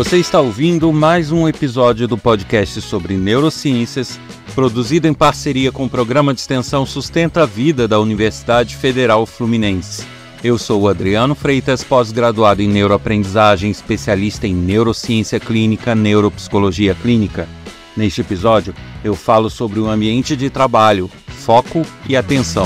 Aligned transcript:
Você 0.00 0.16
está 0.16 0.40
ouvindo 0.40 0.90
mais 0.94 1.30
um 1.30 1.46
episódio 1.46 2.08
do 2.08 2.16
podcast 2.16 2.80
sobre 2.80 3.18
neurociências, 3.18 4.18
produzido 4.54 5.06
em 5.06 5.12
parceria 5.12 5.70
com 5.70 5.84
o 5.84 5.90
programa 5.90 6.32
de 6.32 6.40
extensão 6.40 6.86
Sustenta 6.86 7.42
a 7.42 7.46
Vida 7.46 7.86
da 7.86 8.00
Universidade 8.00 8.76
Federal 8.76 9.26
Fluminense. 9.26 10.06
Eu 10.42 10.56
sou 10.56 10.80
o 10.80 10.88
Adriano 10.88 11.34
Freitas, 11.34 11.84
pós-graduado 11.84 12.62
em 12.62 12.68
neuroaprendizagem, 12.68 13.70
especialista 13.70 14.46
em 14.46 14.54
neurociência 14.54 15.38
clínica, 15.38 15.94
neuropsicologia 15.94 16.94
clínica. 16.94 17.46
Neste 17.94 18.22
episódio, 18.22 18.74
eu 19.04 19.14
falo 19.14 19.50
sobre 19.50 19.80
o 19.80 19.86
ambiente 19.90 20.34
de 20.34 20.48
trabalho, 20.48 21.10
foco 21.26 21.82
e 22.08 22.16
atenção. 22.16 22.64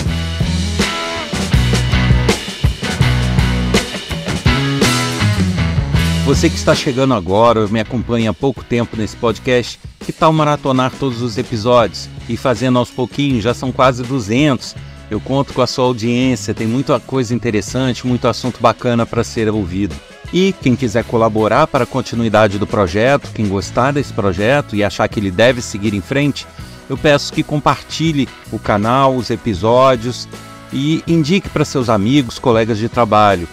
Você 6.24 6.48
que 6.48 6.56
está 6.56 6.74
chegando 6.74 7.12
agora, 7.12 7.69
me 7.69 7.78
acompanha 7.78 8.30
há 8.30 8.34
pouco 8.34 8.64
tempo 8.64 8.96
nesse 8.96 9.14
podcast, 9.14 9.78
que 10.01 10.10
tal 10.10 10.33
maratonar 10.33 10.91
todos 10.98 11.20
os 11.20 11.37
episódios 11.37 12.09
e 12.27 12.34
fazendo 12.34 12.78
aos 12.78 12.91
pouquinhos? 12.91 13.45
Já 13.45 13.52
são 13.52 13.70
quase 13.70 14.02
200. 14.02 14.74
Eu 15.10 15.20
conto 15.20 15.52
com 15.52 15.60
a 15.60 15.66
sua 15.66 15.84
audiência, 15.84 16.55
tem 16.55 16.66
muita 16.66 16.98
coisa 16.98 17.34
interessante, 17.34 18.06
muito 18.06 18.27
assunto 18.27 18.59
bacana 18.59 19.05
para 19.05 19.23
ser 19.23 19.50
ouvido. 19.50 19.95
E 20.33 20.55
quem 20.62 20.74
quiser 20.74 21.05
colaborar 21.05 21.66
para 21.66 21.84
a 21.84 21.87
continuidade 21.87 22.59
do 22.59 22.66
projeto, 22.66 23.30
quem 23.34 23.47
gostar 23.47 23.92
desse 23.92 24.14
projeto 24.14 24.75
e 24.75 24.83
achar 24.83 25.06
que 25.09 25.20
ele 25.20 25.30
deve 25.30 25.61
seguir 25.61 25.92
em 25.92 26.00
frente, 26.00 26.47
eu 26.88 26.97
peço 26.97 27.34
que 27.34 27.42
compartilhe 27.42 28.27
o 28.50 28.58
canal, 28.58 29.14
os 29.14 29.28
episódios 29.28 30.27
e 30.72 31.05
indique 31.06 31.50
para 31.50 31.67
seus 31.67 31.91
amigos, 31.91 32.39
colegas 32.39 32.78
de 32.78 32.89
trabalho 32.89 33.47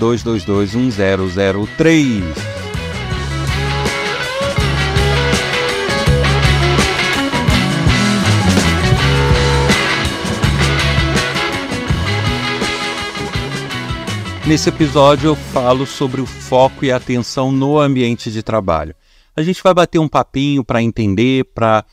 Nesse 14.46 14.70
episódio 14.70 15.28
eu 15.28 15.36
falo 15.36 15.86
sobre 15.86 16.20
o 16.20 16.26
foco 16.26 16.84
e 16.84 16.90
atenção 16.90 17.52
no 17.52 17.78
ambiente 17.78 18.30
de 18.32 18.42
trabalho. 18.42 18.94
A 19.36 19.42
gente 19.42 19.62
vai 19.62 19.72
bater 19.74 19.98
um 19.98 20.08
papinho 20.08 20.64
para 20.64 20.82
entender, 20.82 21.44
para 21.54 21.84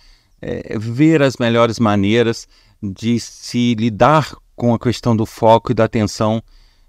é, 0.41 0.77
ver 0.79 1.21
as 1.21 1.37
melhores 1.37 1.77
maneiras 1.77 2.47
de 2.81 3.19
se 3.19 3.75
lidar 3.75 4.33
com 4.55 4.73
a 4.73 4.79
questão 4.79 5.15
do 5.15 5.25
foco 5.25 5.71
e 5.71 5.75
da 5.75 5.83
atenção 5.83 6.41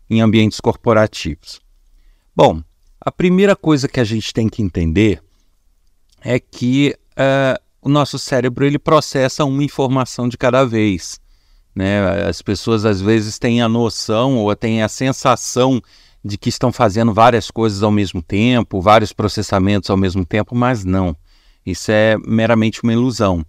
em 0.08 0.20
ambientes 0.20 0.60
corporativos. 0.60 1.60
Bom, 2.34 2.62
a 3.00 3.10
primeira 3.10 3.56
coisa 3.56 3.88
que 3.88 4.00
a 4.00 4.04
gente 4.04 4.32
tem 4.32 4.48
que 4.48 4.62
entender 4.62 5.22
é 6.20 6.38
que 6.38 6.96
uh, 7.12 7.60
o 7.82 7.88
nosso 7.88 8.18
cérebro 8.18 8.64
ele 8.64 8.78
processa 8.78 9.44
uma 9.44 9.62
informação 9.62 10.28
de 10.28 10.38
cada 10.38 10.64
vez. 10.64 11.20
Né? 11.78 12.24
As 12.28 12.42
pessoas 12.42 12.84
às 12.84 13.00
vezes 13.00 13.38
têm 13.38 13.62
a 13.62 13.68
noção 13.68 14.38
ou 14.38 14.56
têm 14.56 14.82
a 14.82 14.88
sensação 14.88 15.80
de 16.24 16.36
que 16.36 16.48
estão 16.48 16.72
fazendo 16.72 17.14
várias 17.14 17.52
coisas 17.52 17.84
ao 17.84 17.92
mesmo 17.92 18.20
tempo, 18.20 18.80
vários 18.80 19.12
processamentos 19.12 19.88
ao 19.88 19.96
mesmo 19.96 20.26
tempo, 20.26 20.56
mas 20.56 20.84
não. 20.84 21.16
Isso 21.64 21.92
é 21.92 22.16
meramente 22.26 22.82
uma 22.82 22.92
ilusão. 22.92 23.46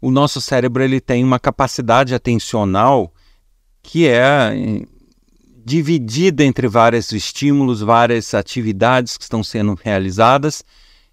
O 0.00 0.12
nosso 0.12 0.40
cérebro 0.40 0.84
ele 0.84 1.00
tem 1.00 1.24
uma 1.24 1.40
capacidade 1.40 2.14
atencional 2.14 3.12
que 3.82 4.06
é 4.06 4.22
eh, 4.54 4.86
dividida 5.64 6.44
entre 6.44 6.68
vários 6.68 7.10
estímulos, 7.10 7.80
várias 7.80 8.34
atividades 8.34 9.16
que 9.16 9.24
estão 9.24 9.42
sendo 9.42 9.74
realizadas 9.74 10.62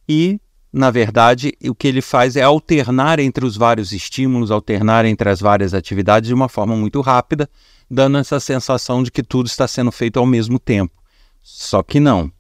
e, 0.08 0.40
na 0.72 0.90
verdade, 0.90 1.54
o 1.68 1.76
que 1.76 1.88
ele 1.88 2.02
faz 2.02 2.38
é 2.38 2.42
alternar 2.42 3.20
entre 3.20 3.46
os 3.46 3.58
vários 3.58 3.92
estímulos, 3.92 4.52
alternar 4.52 5.04
entre 5.04 5.30
as 5.30 5.42
várias 5.42 5.74
atividades 5.74 6.30
de 6.30 6.34
uma 6.34 6.48
forma 6.48 6.76
muito 6.78 7.02
rápida, 7.02 7.50
dando 7.90 8.18
essa 8.18 8.40
sensação 8.40 9.04
de 9.04 9.12
que 9.12 9.22
tudo 9.22 9.48
está 9.48 9.68
sendo 9.68 9.92
feito 9.92 10.18
ao 10.18 10.26
mesmo 10.26 10.58
tempo. 10.58 10.94
Só 11.44 11.84
que 11.84 12.00
não. 12.00 12.32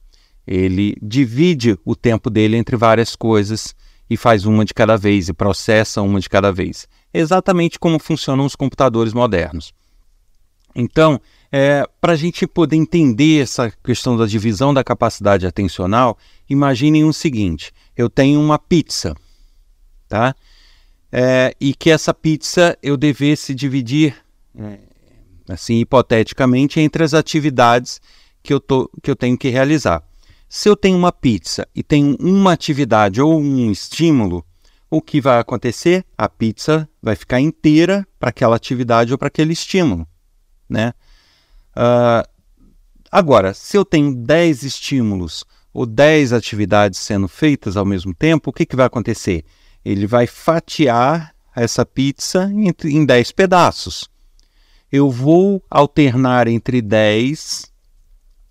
Ele 0.47 0.95
divide 1.01 1.77
o 1.83 1.93
tempo 1.93 2.29
dele 2.29 2.55
entre 2.55 2.77
várias 2.77 3.17
coisas 3.17 3.75
e 4.09 4.15
faz 4.15 4.45
uma 4.45 4.63
de 4.63 4.73
cada 4.73 4.95
vez 4.95 5.27
e 5.27 5.33
processa 5.33 6.01
uma 6.01 6.19
de 6.19 6.29
cada 6.29 6.53
vez. 6.53 6.87
Exatamente 7.13 7.77
como 7.77 7.99
funcionam 7.99 8.45
os 8.45 8.55
computadores 8.55 9.13
modernos. 9.13 9.73
Então, 10.73 11.19
é, 11.51 11.85
para 11.99 12.13
a 12.13 12.15
gente 12.15 12.47
poder 12.47 12.77
entender 12.77 13.41
essa 13.41 13.71
questão 13.83 14.15
da 14.15 14.25
divisão 14.25 14.73
da 14.73 14.85
capacidade 14.85 15.45
atencional, 15.45 16.17
imaginem 16.49 17.03
o 17.03 17.11
seguinte: 17.11 17.73
eu 18.01 18.09
tenho 18.09 18.39
uma 18.39 18.57
pizza, 18.57 19.15
tá? 20.07 20.35
É, 21.11 21.55
e 21.59 21.73
que 21.73 21.89
essa 21.89 22.13
pizza 22.13 22.77
eu 22.81 22.97
devesse 22.97 23.53
dividir 23.53 24.15
é, 24.57 24.79
assim 25.47 25.75
hipoteticamente, 25.75 26.79
entre 26.79 27.03
as 27.03 27.13
atividades 27.13 28.01
que 28.41 28.53
eu, 28.53 28.59
tô, 28.59 28.89
que 29.03 29.11
eu 29.11 29.15
tenho 29.15 29.37
que 29.37 29.49
realizar. 29.49 30.03
Se 30.49 30.67
eu 30.67 30.75
tenho 30.75 30.97
uma 30.97 31.11
pizza 31.11 31.67
e 31.75 31.83
tenho 31.83 32.17
uma 32.19 32.53
atividade 32.53 33.21
ou 33.21 33.39
um 33.39 33.71
estímulo, 33.71 34.45
o 34.89 35.01
que 35.01 35.21
vai 35.21 35.39
acontecer? 35.39 36.03
A 36.17 36.27
pizza 36.27 36.89
vai 37.01 37.15
ficar 37.15 37.39
inteira 37.39 38.05
para 38.19 38.29
aquela 38.29 38.55
atividade 38.55 39.11
ou 39.11 39.17
para 39.17 39.27
aquele 39.27 39.53
estímulo. 39.53 40.07
Né? 40.67 40.93
Uh, 41.75 42.27
agora, 43.09 43.53
se 43.53 43.77
eu 43.77 43.85
tenho 43.85 44.13
10 44.13 44.63
estímulos 44.63 45.45
ou 45.73 45.85
10 45.85 46.33
atividades 46.33 46.99
sendo 46.99 47.27
feitas 47.27 47.77
ao 47.77 47.85
mesmo 47.85 48.13
tempo, 48.13 48.49
o 48.49 48.53
que, 48.53 48.65
que 48.65 48.75
vai 48.75 48.85
acontecer? 48.85 49.43
Ele 49.83 50.05
vai 50.05 50.27
fatiar 50.27 51.33
essa 51.55 51.85
pizza 51.85 52.49
em, 52.53 52.73
em 52.85 53.05
10 53.05 53.31
pedaços 53.31 54.11
eu 54.91 55.09
vou 55.09 55.63
alternar 55.69 56.47
entre 56.47 56.81
10 56.81 57.71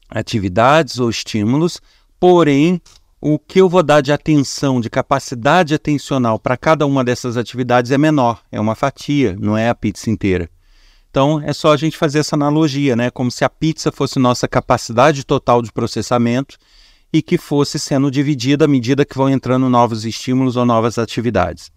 atividades 0.09 0.99
ou 0.99 1.11
estímulos, 1.11 1.81
porém, 2.19 2.81
o 3.21 3.39
que 3.39 3.61
eu 3.61 3.69
vou 3.69 3.83
dar 3.83 4.01
de 4.01 4.11
atenção, 4.11 4.81
de 4.81 4.89
capacidade 4.89 5.75
atencional 5.75 6.39
para 6.39 6.57
cada 6.57 6.87
uma 6.87 7.05
dessas 7.05 7.37
atividades 7.37 7.91
é 7.91 7.99
menor, 7.99 8.43
é 8.51 8.59
uma 8.59 8.75
fatia, 8.75 9.37
não 9.39 9.57
é 9.57 9.69
a 9.69 9.75
pizza 9.75 10.09
inteira. 10.09 10.49
Então, 11.11 11.41
é 11.45 11.53
só 11.53 11.73
a 11.73 11.77
gente 11.77 11.99
fazer 11.99 12.21
essa 12.21 12.37
analogia, 12.37 12.97
né? 12.97 13.11
Como 13.11 13.31
se 13.31 13.45
a 13.45 13.51
pizza 13.51 13.93
fosse 13.93 14.19
nossa 14.19 14.49
capacidade 14.49 15.25
total 15.25 15.61
de 15.61 15.73
processamento 15.73 16.57
e 17.13 17.21
que 17.21 17.37
fosse 17.37 17.79
sendo 17.79 18.11
dividida 18.11 18.65
à 18.65 18.69
medida 18.69 19.05
que 19.05 19.17
vão 19.17 19.29
entrando 19.29 19.69
novos 19.69 20.05
estímulos 20.05 20.57
ou 20.57 20.65
novas 20.65 20.99
atividades. 20.99 21.71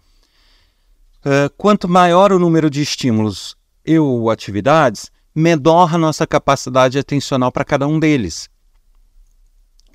Uh, 1.25 1.49
quanto 1.57 1.87
maior 1.87 2.31
o 2.31 2.39
número 2.39 2.69
de 2.69 2.81
estímulos 2.81 3.55
e 3.85 3.97
ou 3.97 4.29
atividades, 4.29 5.09
menor 5.33 5.95
a 5.95 5.97
nossa 5.97 6.27
capacidade 6.27 6.99
atencional 6.99 7.51
para 7.51 7.65
cada 7.65 7.87
um 7.87 7.99
deles. 7.99 8.49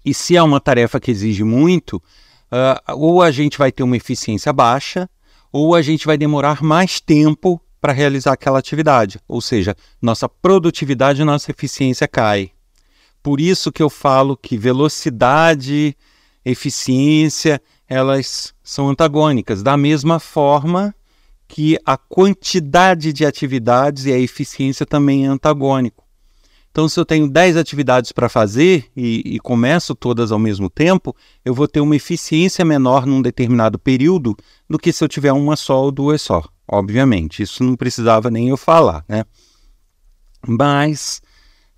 E 0.05 0.13
se 0.13 0.37
é 0.37 0.43
uma 0.43 0.61
tarefa 0.61 0.99
que 0.99 1.11
exige 1.11 1.45
muito, 1.45 1.97
uh, 1.97 2.95
ou 2.95 3.23
a 3.23 3.31
gente 3.31 3.59
vai 3.59 3.71
ter 3.71 3.83
uma 3.83 3.97
eficiência 3.97 4.53
baixa, 4.53 5.09
ou 5.53 5.75
a 5.75 5.83
gente 5.83 6.07
vai 6.07 6.17
demorar 6.17 6.63
mais 6.63 7.01
tempo 7.01 7.61
para 7.81 7.93
realizar 7.93 8.33
aquela 8.33 8.59
atividade. 8.59 9.21
Ou 9.29 9.41
seja, 9.41 9.77
nossa 10.01 10.29
produtividade 10.29 11.23
e 11.23 11.25
nossa 11.25 11.51
eficiência 11.51 12.09
cai. 12.09 12.51
Por 13.29 13.43
isso 13.43 13.71
que 13.71 13.83
eu 13.83 13.91
falo 13.91 14.39
que 14.39 14.57
velocidade, 14.57 15.95
eficiência, 16.43 17.61
elas 17.87 18.55
são 18.63 18.89
antagônicas. 18.89 19.63
Da 19.63 19.77
mesma 19.77 20.19
forma 20.19 20.95
que 21.47 21.79
a 21.85 21.99
quantidade 21.99 23.13
de 23.13 23.27
atividades 23.27 24.07
e 24.07 24.13
a 24.15 24.19
eficiência 24.19 24.87
também 24.87 25.27
é 25.27 25.29
antagônico. 25.29 26.07
Então, 26.71 26.89
se 26.89 26.99
eu 26.99 27.05
tenho 27.05 27.29
10 27.29 27.59
atividades 27.59 28.13
para 28.13 28.31
fazer 28.31 28.87
e, 28.97 29.35
e, 29.35 29.39
começo 29.41 29.95
todas 29.95 30.33
ao 30.33 30.39
mesmo 30.39 30.71
tempo, 30.71 31.15
eu 31.45 31.53
vou 31.53 31.69
ter 31.69 31.81
uma 31.81 31.97
eficiência 31.97 32.65
menor 32.65 33.05
num 33.05 33.21
determinado 33.21 33.79
período 33.79 34.35
do 34.67 34.79
que 34.79 34.91
se 34.91 35.05
eu 35.05 35.09
tiver 35.09 35.35
uma 35.35 35.55
só 35.55 35.83
ou 35.83 35.93
duas 35.93 36.23
só. 36.23 36.43
Obviamente, 36.67 37.43
isso 37.43 37.63
não 37.63 37.77
precisava 37.77 38.31
nem 38.31 38.49
eu 38.49 38.57
falar, 38.57 39.05
né? 39.07 39.27
Mas 40.47 41.21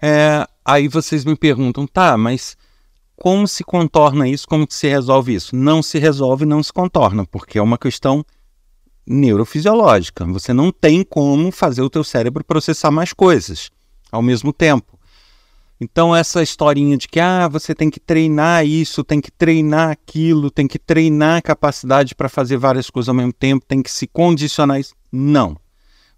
é, 0.01 0.47
aí 0.65 0.89
vocês 0.89 1.25
me 1.25 1.37
perguntam, 1.37 1.87
tá, 1.87 2.17
mas 2.17 2.57
como 3.17 3.47
se 3.47 3.63
contorna 3.63 4.29
isso? 4.29 4.49
Como 4.49 4.67
se 4.69 4.89
resolve 4.89 5.35
isso? 5.35 5.55
Não 5.55 5.83
se 5.83 5.99
resolve, 5.99 6.47
não 6.47 6.63
se 6.63 6.73
contorna, 6.73 7.27
porque 7.27 7.59
é 7.59 7.63
uma 7.63 7.77
questão 7.77 8.25
neurofisiológica. 9.07 10.25
Você 10.27 10.53
não 10.53 10.71
tem 10.73 11.05
como 11.05 11.51
fazer 11.51 11.83
o 11.83 11.91
teu 11.91 12.05
cérebro 12.05 12.45
processar 12.45 12.91
mais 12.91 13.13
coisas 13.13 13.71
ao 14.11 14.23
mesmo 14.23 14.53
tempo. 14.53 14.99
Então 15.81 16.15
essa 16.15 16.43
historinha 16.43 16.97
de 16.97 17.09
que 17.09 17.19
ah, 17.19 17.49
você 17.49 17.75
tem 17.75 17.89
que 17.89 17.99
treinar 17.99 18.67
isso, 18.67 19.03
tem 19.03 19.21
que 19.21 19.31
treinar 19.31 19.91
aquilo, 19.91 20.51
tem 20.51 20.69
que 20.69 20.79
treinar 20.79 21.39
a 21.39 21.43
capacidade 21.43 22.15
para 22.15 22.29
fazer 22.29 22.59
várias 22.59 22.91
coisas 22.91 23.09
ao 23.09 23.15
mesmo 23.15 23.33
tempo, 23.33 23.65
tem 23.67 23.83
que 23.83 23.91
se 23.91 24.07
condicionar 24.07 24.79
isso. 24.79 24.95
Não. 25.11 25.57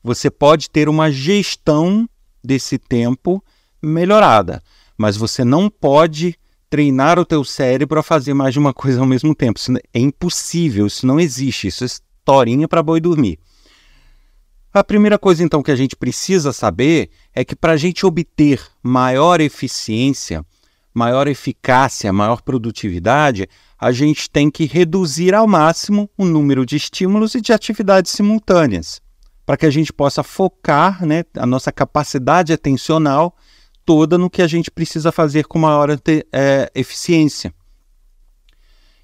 Você 0.03 0.31
pode 0.31 0.69
ter 0.69 0.89
uma 0.89 1.13
gestão 1.13 2.09
desse 2.43 2.77
tempo 2.77 3.43
melhorada, 3.83 4.63
mas 4.97 5.17
você 5.17 5.45
não 5.45 5.69
pode 5.69 6.39
treinar 6.71 7.19
o 7.19 7.25
teu 7.25 7.45
cérebro 7.45 8.01
a 8.01 8.03
fazer 8.03 8.33
mais 8.33 8.55
de 8.55 8.59
uma 8.59 8.73
coisa 8.73 9.01
ao 9.01 9.07
mesmo 9.07 9.35
tempo. 9.35 9.59
Isso 9.59 9.73
é 9.93 9.99
impossível, 9.99 10.87
isso 10.87 11.07
não 11.07 11.21
existe, 11.21 11.67
isso 11.67 11.85
é 11.85 11.87
historinha 11.87 12.67
para 12.67 12.83
boi 12.83 13.01
dormir. 13.01 13.39
A 14.73 14.83
primeira 14.83 15.19
coisa, 15.19 15.45
então, 15.45 15.63
que 15.63 15.71
a 15.71 15.77
gente 15.77 15.95
precisa 15.95 16.51
saber 16.51 17.11
é 17.35 17.45
que 17.45 17.55
para 17.55 17.73
a 17.73 17.77
gente 17.77 18.07
obter 18.07 18.59
maior 18.83 19.39
eficiência, 19.39 20.43
maior 20.95 21.29
eficácia, 21.29 22.11
maior 22.11 22.41
produtividade, 22.41 23.47
a 23.79 23.93
gente 23.93 24.31
tem 24.31 24.51
que 24.51 24.65
reduzir 24.65 25.35
ao 25.35 25.47
máximo 25.47 26.09
o 26.17 26.25
número 26.25 26.65
de 26.65 26.77
estímulos 26.77 27.35
e 27.35 27.41
de 27.43 27.53
atividades 27.53 28.13
simultâneas, 28.13 29.03
para 29.45 29.59
que 29.59 29.67
a 29.67 29.71
gente 29.71 29.93
possa 29.93 30.23
focar 30.23 31.05
né, 31.05 31.25
a 31.37 31.45
nossa 31.45 31.71
capacidade 31.71 32.51
atencional 32.51 33.37
toda 33.85 34.17
no 34.17 34.31
que 34.31 34.43
a 34.43 34.47
gente 34.47 34.71
precisa 34.71 35.13
fazer 35.13 35.47
com 35.47 35.59
maior 35.59 35.91
é, 36.33 36.71
eficiência. 36.75 37.53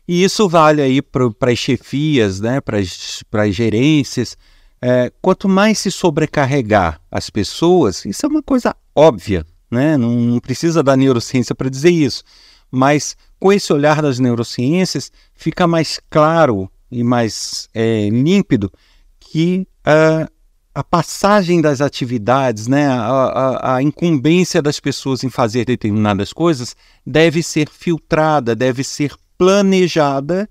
E 0.07 0.25
isso 0.25 0.49
vale 0.49 0.81
aí 0.81 1.03
para 1.03 1.53
as 1.53 1.59
chefias, 1.59 2.41
né, 2.41 2.61
para 2.61 2.79
as 2.79 3.55
gerências, 3.55 4.37
é, 4.81 5.13
quanto 5.21 5.49
mais 5.49 5.79
se 5.79 5.91
sobrecarregar 5.91 7.01
as 7.11 7.29
pessoas, 7.29 8.05
isso 8.05 8.25
é 8.25 8.29
uma 8.29 8.43
coisa 8.43 8.75
óbvia, 8.95 9.45
né? 9.71 9.97
não, 9.97 10.15
não 10.15 10.39
precisa 10.39 10.83
da 10.83 10.97
neurociência 10.97 11.55
para 11.55 11.69
dizer 11.69 11.91
isso, 11.91 12.23
mas 12.71 13.17
com 13.39 13.53
esse 13.53 13.73
olhar 13.73 14.01
das 14.01 14.19
neurociências 14.19 15.11
fica 15.35 15.67
mais 15.67 16.01
claro 16.09 16.71
e 16.91 17.03
mais 17.03 17.69
é, 17.75 18.09
límpido 18.09 18.73
que 19.21 19.67
uh, 19.87 20.31
a 20.79 20.85
passagem 20.85 21.61
das 21.61 21.81
atividades, 21.81 22.69
né, 22.69 22.87
a, 22.87 23.01
a, 23.01 23.75
a, 23.75 23.83
incumbência 23.83 24.63
das 24.63 24.79
pessoas 24.79 25.25
em 25.25 25.29
fazer 25.29 25.65
determinadas 25.65 26.33
coisas 26.33 26.77
deve 27.05 27.43
ser 27.43 27.69
filtrada, 27.69 28.55
deve 28.55 28.85
ser 28.85 29.13
planejada 29.37 30.49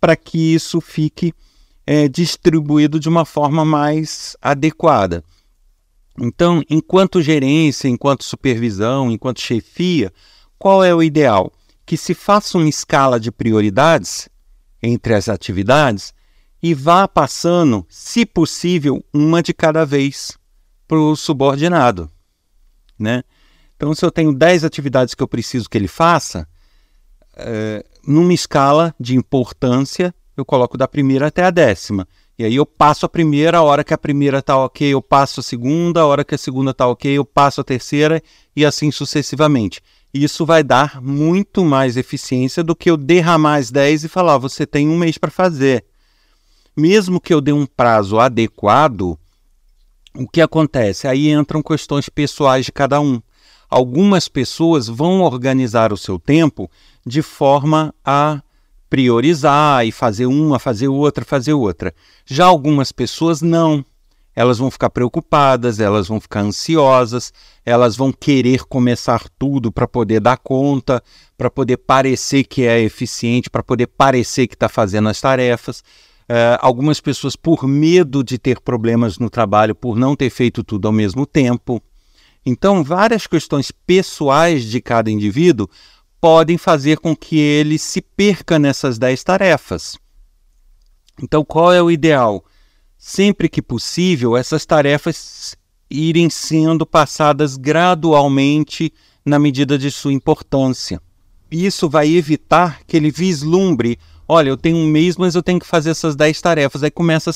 para 0.00 0.16
que 0.16 0.54
isso 0.54 0.80
fique 0.80 1.30
é, 1.86 2.08
distribuído 2.08 2.98
de 2.98 3.06
uma 3.06 3.26
forma 3.26 3.66
mais 3.66 4.34
adequada. 4.40 5.22
Então, 6.18 6.62
enquanto 6.70 7.20
gerência, 7.20 7.86
enquanto 7.86 8.24
supervisão, 8.24 9.10
enquanto 9.10 9.42
chefia, 9.42 10.10
qual 10.58 10.82
é 10.82 10.94
o 10.94 11.02
ideal? 11.02 11.52
Que 11.84 11.98
se 11.98 12.14
faça 12.14 12.56
uma 12.56 12.66
escala 12.66 13.20
de 13.20 13.30
prioridades 13.30 14.26
entre 14.82 15.12
as 15.12 15.28
atividades 15.28 16.14
e 16.62 16.74
vá 16.74 17.06
passando, 17.06 17.84
se 17.88 18.24
possível, 18.24 19.04
uma 19.12 19.42
de 19.42 19.52
cada 19.52 19.84
vez 19.84 20.36
para 20.88 20.98
o 20.98 21.14
subordinado. 21.16 22.10
Né? 22.98 23.22
Então, 23.76 23.94
se 23.94 24.04
eu 24.04 24.10
tenho 24.10 24.32
10 24.32 24.64
atividades 24.64 25.14
que 25.14 25.22
eu 25.22 25.28
preciso 25.28 25.68
que 25.68 25.76
ele 25.76 25.88
faça, 25.88 26.48
é, 27.36 27.84
numa 28.06 28.32
escala 28.32 28.94
de 28.98 29.14
importância, 29.14 30.14
eu 30.36 30.44
coloco 30.44 30.78
da 30.78 30.88
primeira 30.88 31.26
até 31.26 31.44
a 31.44 31.50
décima. 31.50 32.08
E 32.38 32.44
aí 32.44 32.54
eu 32.54 32.66
passo 32.66 33.06
a 33.06 33.08
primeira, 33.08 33.58
a 33.58 33.62
hora 33.62 33.82
que 33.82 33.94
a 33.94 33.98
primeira 33.98 34.38
está 34.38 34.56
ok, 34.58 34.88
eu 34.88 35.00
passo 35.00 35.40
a 35.40 35.42
segunda, 35.42 36.02
a 36.02 36.06
hora 36.06 36.24
que 36.24 36.34
a 36.34 36.38
segunda 36.38 36.70
está 36.70 36.86
ok, 36.86 37.10
eu 37.10 37.24
passo 37.24 37.60
a 37.60 37.64
terceira 37.64 38.22
e 38.54 38.64
assim 38.64 38.90
sucessivamente. 38.90 39.80
Isso 40.12 40.44
vai 40.44 40.62
dar 40.62 41.00
muito 41.00 41.64
mais 41.64 41.96
eficiência 41.96 42.62
do 42.62 42.76
que 42.76 42.90
eu 42.90 42.96
derramar 42.96 43.56
as 43.56 43.70
10 43.70 44.04
e 44.04 44.08
falar, 44.08 44.38
você 44.38 44.66
tem 44.66 44.88
um 44.88 44.98
mês 44.98 45.16
para 45.18 45.30
fazer. 45.30 45.84
Mesmo 46.76 47.20
que 47.20 47.32
eu 47.32 47.40
dê 47.40 47.52
um 47.52 47.64
prazo 47.64 48.18
adequado, 48.18 49.18
o 50.14 50.28
que 50.28 50.40
acontece? 50.40 51.08
Aí 51.08 51.30
entram 51.30 51.62
questões 51.62 52.08
pessoais 52.08 52.66
de 52.66 52.72
cada 52.72 53.00
um. 53.00 53.20
Algumas 53.68 54.28
pessoas 54.28 54.86
vão 54.86 55.22
organizar 55.22 55.92
o 55.92 55.96
seu 55.96 56.18
tempo 56.18 56.70
de 57.04 57.22
forma 57.22 57.94
a 58.04 58.42
priorizar 58.88 59.86
e 59.86 59.90
fazer 59.90 60.26
uma, 60.26 60.58
fazer 60.58 60.88
outra, 60.88 61.24
fazer 61.24 61.54
outra. 61.54 61.94
Já 62.24 62.46
algumas 62.46 62.92
pessoas 62.92 63.42
não. 63.42 63.84
Elas 64.34 64.58
vão 64.58 64.70
ficar 64.70 64.90
preocupadas, 64.90 65.80
elas 65.80 66.08
vão 66.08 66.20
ficar 66.20 66.40
ansiosas, 66.40 67.32
elas 67.64 67.96
vão 67.96 68.12
querer 68.12 68.64
começar 68.66 69.26
tudo 69.38 69.72
para 69.72 69.88
poder 69.88 70.20
dar 70.20 70.36
conta, 70.36 71.02
para 71.38 71.50
poder 71.50 71.78
parecer 71.78 72.44
que 72.44 72.62
é 72.62 72.78
eficiente, 72.80 73.48
para 73.48 73.62
poder 73.62 73.86
parecer 73.86 74.46
que 74.46 74.54
está 74.54 74.68
fazendo 74.68 75.08
as 75.08 75.18
tarefas. 75.22 75.82
Uh, 76.28 76.58
algumas 76.60 77.00
pessoas, 77.00 77.36
por 77.36 77.68
medo 77.68 78.24
de 78.24 78.36
ter 78.36 78.60
problemas 78.60 79.18
no 79.18 79.30
trabalho, 79.30 79.74
por 79.74 79.96
não 79.96 80.16
ter 80.16 80.30
feito 80.30 80.64
tudo 80.64 80.88
ao 80.88 80.92
mesmo 80.92 81.24
tempo. 81.24 81.80
Então, 82.44 82.82
várias 82.82 83.26
questões 83.26 83.70
pessoais 83.70 84.64
de 84.64 84.80
cada 84.80 85.10
indivíduo 85.10 85.68
podem 86.20 86.58
fazer 86.58 86.98
com 86.98 87.14
que 87.14 87.38
ele 87.38 87.78
se 87.78 88.00
perca 88.00 88.58
nessas 88.58 88.98
dez 88.98 89.22
tarefas. 89.22 89.96
Então, 91.22 91.44
qual 91.44 91.72
é 91.72 91.80
o 91.80 91.90
ideal? 91.90 92.44
Sempre 92.98 93.48
que 93.48 93.62
possível, 93.62 94.36
essas 94.36 94.66
tarefas 94.66 95.56
irem 95.88 96.28
sendo 96.28 96.84
passadas 96.84 97.56
gradualmente 97.56 98.92
na 99.24 99.38
medida 99.38 99.78
de 99.78 99.90
sua 99.90 100.12
importância. 100.12 101.00
Isso 101.50 101.88
vai 101.88 102.14
evitar 102.14 102.80
que 102.86 102.96
ele 102.96 103.10
vislumbre: 103.10 103.98
olha, 104.28 104.48
eu 104.48 104.56
tenho 104.56 104.76
um 104.76 104.86
mês, 104.86 105.16
mas 105.16 105.34
eu 105.34 105.42
tenho 105.42 105.60
que 105.60 105.66
fazer 105.66 105.90
essas 105.90 106.16
dez 106.16 106.40
tarefas. 106.40 106.82
Aí 106.82 106.90
começa 106.90 107.30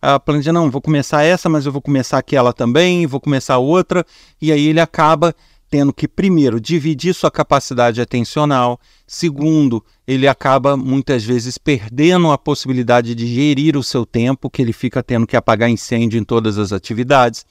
a 0.00 0.18
planejar: 0.18 0.52
não, 0.52 0.70
vou 0.70 0.80
começar 0.80 1.22
essa, 1.22 1.48
mas 1.48 1.66
eu 1.66 1.72
vou 1.72 1.82
começar 1.82 2.18
aquela 2.18 2.52
também, 2.52 3.06
vou 3.06 3.20
começar 3.20 3.58
outra, 3.58 4.04
e 4.40 4.52
aí 4.52 4.66
ele 4.66 4.80
acaba 4.80 5.34
tendo 5.70 5.92
que, 5.92 6.08
primeiro, 6.08 6.58
dividir 6.60 7.14
sua 7.14 7.30
capacidade 7.30 8.00
atencional, 8.00 8.80
segundo, 9.06 9.84
ele 10.06 10.26
acaba 10.26 10.76
muitas 10.76 11.22
vezes 11.22 11.58
perdendo 11.58 12.30
a 12.30 12.38
possibilidade 12.38 13.14
de 13.14 13.26
gerir 13.26 13.76
o 13.76 13.82
seu 13.82 14.06
tempo, 14.06 14.48
que 14.48 14.62
ele 14.62 14.72
fica 14.72 15.02
tendo 15.02 15.26
que 15.26 15.36
apagar 15.36 15.68
incêndio 15.68 16.18
em 16.18 16.24
todas 16.24 16.56
as 16.56 16.72
atividades, 16.72 17.44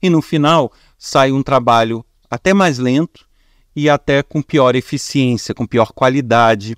e 0.00 0.08
no 0.08 0.22
final 0.22 0.72
sai 0.96 1.32
um 1.32 1.42
trabalho 1.42 2.04
até 2.30 2.54
mais 2.54 2.78
lento 2.78 3.26
e 3.74 3.88
até 3.88 4.22
com 4.22 4.40
pior 4.40 4.76
eficiência, 4.76 5.54
com 5.54 5.66
pior 5.66 5.92
qualidade. 5.92 6.76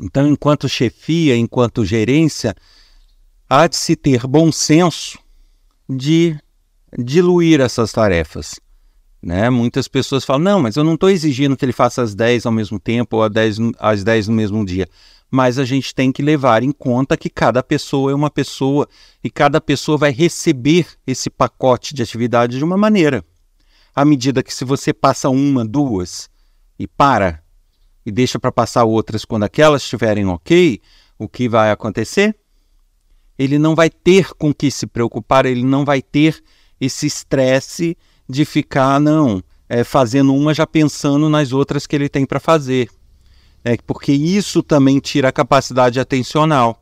Então, 0.00 0.26
enquanto 0.26 0.68
chefia, 0.68 1.36
enquanto 1.36 1.84
gerência, 1.84 2.54
há 3.48 3.66
de 3.66 3.76
se 3.76 3.96
ter 3.96 4.26
bom 4.26 4.52
senso 4.52 5.18
de 5.88 6.36
diluir 6.98 7.60
essas 7.60 7.92
tarefas 7.92 8.56
né? 9.26 9.50
Muitas 9.50 9.88
pessoas 9.88 10.24
falam, 10.24 10.42
não, 10.42 10.62
mas 10.62 10.76
eu 10.76 10.84
não 10.84 10.94
estou 10.94 11.10
exigindo 11.10 11.56
que 11.56 11.64
ele 11.64 11.72
faça 11.72 12.00
as 12.00 12.14
10 12.14 12.46
ao 12.46 12.52
mesmo 12.52 12.78
tempo 12.78 13.16
ou 13.16 13.24
as 13.24 13.32
10, 13.32 13.56
as 13.76 14.04
10 14.04 14.28
no 14.28 14.34
mesmo 14.34 14.64
dia. 14.64 14.88
Mas 15.28 15.58
a 15.58 15.64
gente 15.64 15.92
tem 15.92 16.12
que 16.12 16.22
levar 16.22 16.62
em 16.62 16.70
conta 16.70 17.16
que 17.16 17.28
cada 17.28 17.60
pessoa 17.60 18.12
é 18.12 18.14
uma 18.14 18.30
pessoa 18.30 18.88
e 19.24 19.28
cada 19.28 19.60
pessoa 19.60 19.98
vai 19.98 20.12
receber 20.12 20.86
esse 21.04 21.28
pacote 21.28 21.92
de 21.92 22.04
atividade 22.04 22.56
de 22.56 22.62
uma 22.62 22.76
maneira. 22.76 23.24
À 23.92 24.04
medida 24.04 24.44
que 24.44 24.54
se 24.54 24.64
você 24.64 24.92
passa 24.92 25.28
uma, 25.28 25.64
duas 25.64 26.30
e 26.78 26.86
para 26.86 27.42
e 28.06 28.12
deixa 28.12 28.38
para 28.38 28.52
passar 28.52 28.84
outras 28.84 29.24
quando 29.24 29.42
aquelas 29.42 29.82
estiverem 29.82 30.24
ok, 30.26 30.80
o 31.18 31.28
que 31.28 31.48
vai 31.48 31.72
acontecer? 31.72 32.36
Ele 33.36 33.58
não 33.58 33.74
vai 33.74 33.90
ter 33.90 34.32
com 34.34 34.54
que 34.54 34.70
se 34.70 34.86
preocupar, 34.86 35.44
ele 35.44 35.64
não 35.64 35.84
vai 35.84 36.00
ter 36.00 36.40
esse 36.80 37.06
estresse 37.06 37.98
de 38.28 38.44
ficar, 38.44 39.00
não, 39.00 39.42
é, 39.68 39.82
fazendo 39.82 40.32
uma 40.32 40.54
já 40.54 40.66
pensando 40.66 41.28
nas 41.28 41.52
outras 41.52 41.86
que 41.86 41.96
ele 41.96 42.08
tem 42.08 42.24
para 42.24 42.38
fazer. 42.38 42.88
É, 43.64 43.76
porque 43.84 44.12
isso 44.12 44.62
também 44.62 45.00
tira 45.00 45.28
a 45.28 45.32
capacidade 45.32 45.98
atencional, 45.98 46.80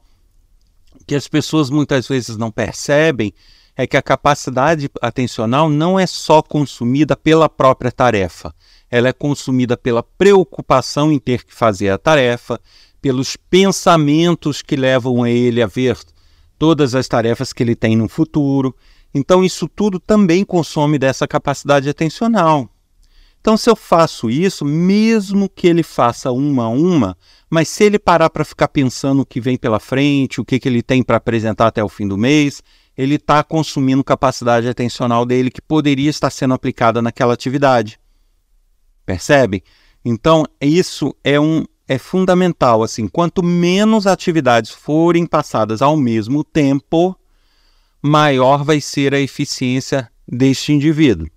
que 1.06 1.14
as 1.14 1.26
pessoas 1.26 1.70
muitas 1.70 2.06
vezes 2.06 2.36
não 2.36 2.50
percebem 2.50 3.32
é 3.76 3.86
que 3.86 3.96
a 3.96 4.02
capacidade 4.02 4.88
atencional 5.02 5.68
não 5.68 5.98
é 5.98 6.06
só 6.06 6.40
consumida 6.40 7.16
pela 7.16 7.48
própria 7.48 7.90
tarefa, 7.90 8.54
ela 8.94 9.08
é 9.08 9.12
consumida 9.12 9.76
pela 9.76 10.04
preocupação 10.04 11.10
em 11.10 11.18
ter 11.18 11.42
que 11.42 11.52
fazer 11.52 11.88
a 11.88 11.98
tarefa, 11.98 12.60
pelos 13.02 13.34
pensamentos 13.34 14.62
que 14.62 14.76
levam 14.76 15.26
ele 15.26 15.60
a 15.60 15.66
ver 15.66 15.98
todas 16.56 16.94
as 16.94 17.08
tarefas 17.08 17.52
que 17.52 17.60
ele 17.64 17.74
tem 17.74 17.96
no 17.96 18.08
futuro. 18.08 18.72
Então, 19.12 19.44
isso 19.44 19.66
tudo 19.66 19.98
também 19.98 20.44
consome 20.44 20.96
dessa 20.96 21.26
capacidade 21.26 21.88
atencional. 21.88 22.70
Então, 23.40 23.56
se 23.56 23.68
eu 23.68 23.74
faço 23.74 24.30
isso, 24.30 24.64
mesmo 24.64 25.48
que 25.48 25.66
ele 25.66 25.82
faça 25.82 26.30
uma 26.30 26.66
a 26.66 26.68
uma, 26.68 27.16
mas 27.50 27.68
se 27.68 27.82
ele 27.82 27.98
parar 27.98 28.30
para 28.30 28.44
ficar 28.44 28.68
pensando 28.68 29.22
o 29.22 29.26
que 29.26 29.40
vem 29.40 29.56
pela 29.56 29.80
frente, 29.80 30.40
o 30.40 30.44
que, 30.44 30.60
que 30.60 30.68
ele 30.68 30.84
tem 30.84 31.02
para 31.02 31.16
apresentar 31.16 31.66
até 31.66 31.82
o 31.82 31.88
fim 31.88 32.06
do 32.06 32.16
mês, 32.16 32.62
ele 32.96 33.16
está 33.16 33.42
consumindo 33.42 34.04
capacidade 34.04 34.68
atencional 34.68 35.26
dele 35.26 35.50
que 35.50 35.60
poderia 35.60 36.08
estar 36.08 36.30
sendo 36.30 36.54
aplicada 36.54 37.02
naquela 37.02 37.34
atividade. 37.34 37.98
Percebe? 39.04 39.62
Então, 40.04 40.44
isso 40.60 41.14
é 41.22 41.38
um 41.38 41.64
é 41.86 41.98
fundamental 41.98 42.82
assim, 42.82 43.06
quanto 43.06 43.42
menos 43.42 44.06
atividades 44.06 44.70
forem 44.70 45.26
passadas 45.26 45.82
ao 45.82 45.96
mesmo 45.96 46.42
tempo, 46.42 47.14
maior 48.02 48.64
vai 48.64 48.80
ser 48.80 49.14
a 49.14 49.20
eficiência 49.20 50.10
deste 50.26 50.72
indivíduo. 50.72 51.28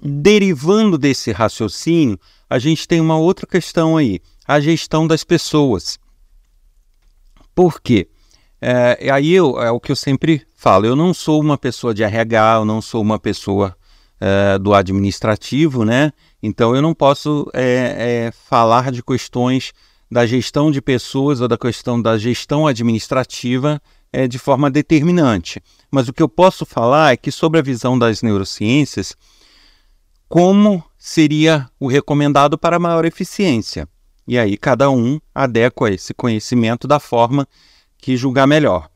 Derivando 0.00 0.98
desse 0.98 1.32
raciocínio, 1.32 2.18
a 2.48 2.58
gente 2.58 2.86
tem 2.86 3.00
uma 3.00 3.18
outra 3.18 3.46
questão 3.46 3.96
aí, 3.96 4.20
a 4.46 4.60
gestão 4.60 5.06
das 5.06 5.24
pessoas. 5.24 5.98
Por 7.54 7.80
quê? 7.80 8.08
É, 8.60 9.10
aí 9.10 9.32
eu, 9.32 9.60
é 9.60 9.70
o 9.70 9.80
que 9.80 9.92
eu 9.92 9.96
sempre 9.96 10.46
falo, 10.54 10.86
eu 10.86 10.96
não 10.96 11.12
sou 11.12 11.40
uma 11.40 11.58
pessoa 11.58 11.92
de 11.92 12.02
RH, 12.02 12.56
eu 12.56 12.64
não 12.64 12.80
sou 12.80 13.02
uma 13.02 13.18
pessoa 13.18 13.76
é, 14.20 14.58
do 14.58 14.74
administrativo, 14.74 15.84
né? 15.84 16.12
Então 16.46 16.76
eu 16.76 16.80
não 16.80 16.94
posso 16.94 17.50
é, 17.52 18.26
é, 18.28 18.30
falar 18.30 18.92
de 18.92 19.02
questões 19.02 19.72
da 20.08 20.24
gestão 20.24 20.70
de 20.70 20.80
pessoas 20.80 21.40
ou 21.40 21.48
da 21.48 21.58
questão 21.58 22.00
da 22.00 22.16
gestão 22.16 22.68
administrativa 22.68 23.82
é, 24.12 24.28
de 24.28 24.38
forma 24.38 24.70
determinante. 24.70 25.60
Mas 25.90 26.06
o 26.06 26.12
que 26.12 26.22
eu 26.22 26.28
posso 26.28 26.64
falar 26.64 27.12
é 27.12 27.16
que, 27.16 27.32
sobre 27.32 27.58
a 27.58 27.62
visão 27.62 27.98
das 27.98 28.22
neurociências, 28.22 29.16
como 30.28 30.84
seria 30.96 31.68
o 31.80 31.88
recomendado 31.88 32.56
para 32.56 32.78
maior 32.78 33.04
eficiência. 33.04 33.88
E 34.24 34.38
aí 34.38 34.56
cada 34.56 34.88
um 34.88 35.18
adequa 35.34 35.90
esse 35.90 36.14
conhecimento 36.14 36.86
da 36.86 37.00
forma 37.00 37.46
que 37.98 38.16
julgar 38.16 38.46
melhor. 38.46 38.88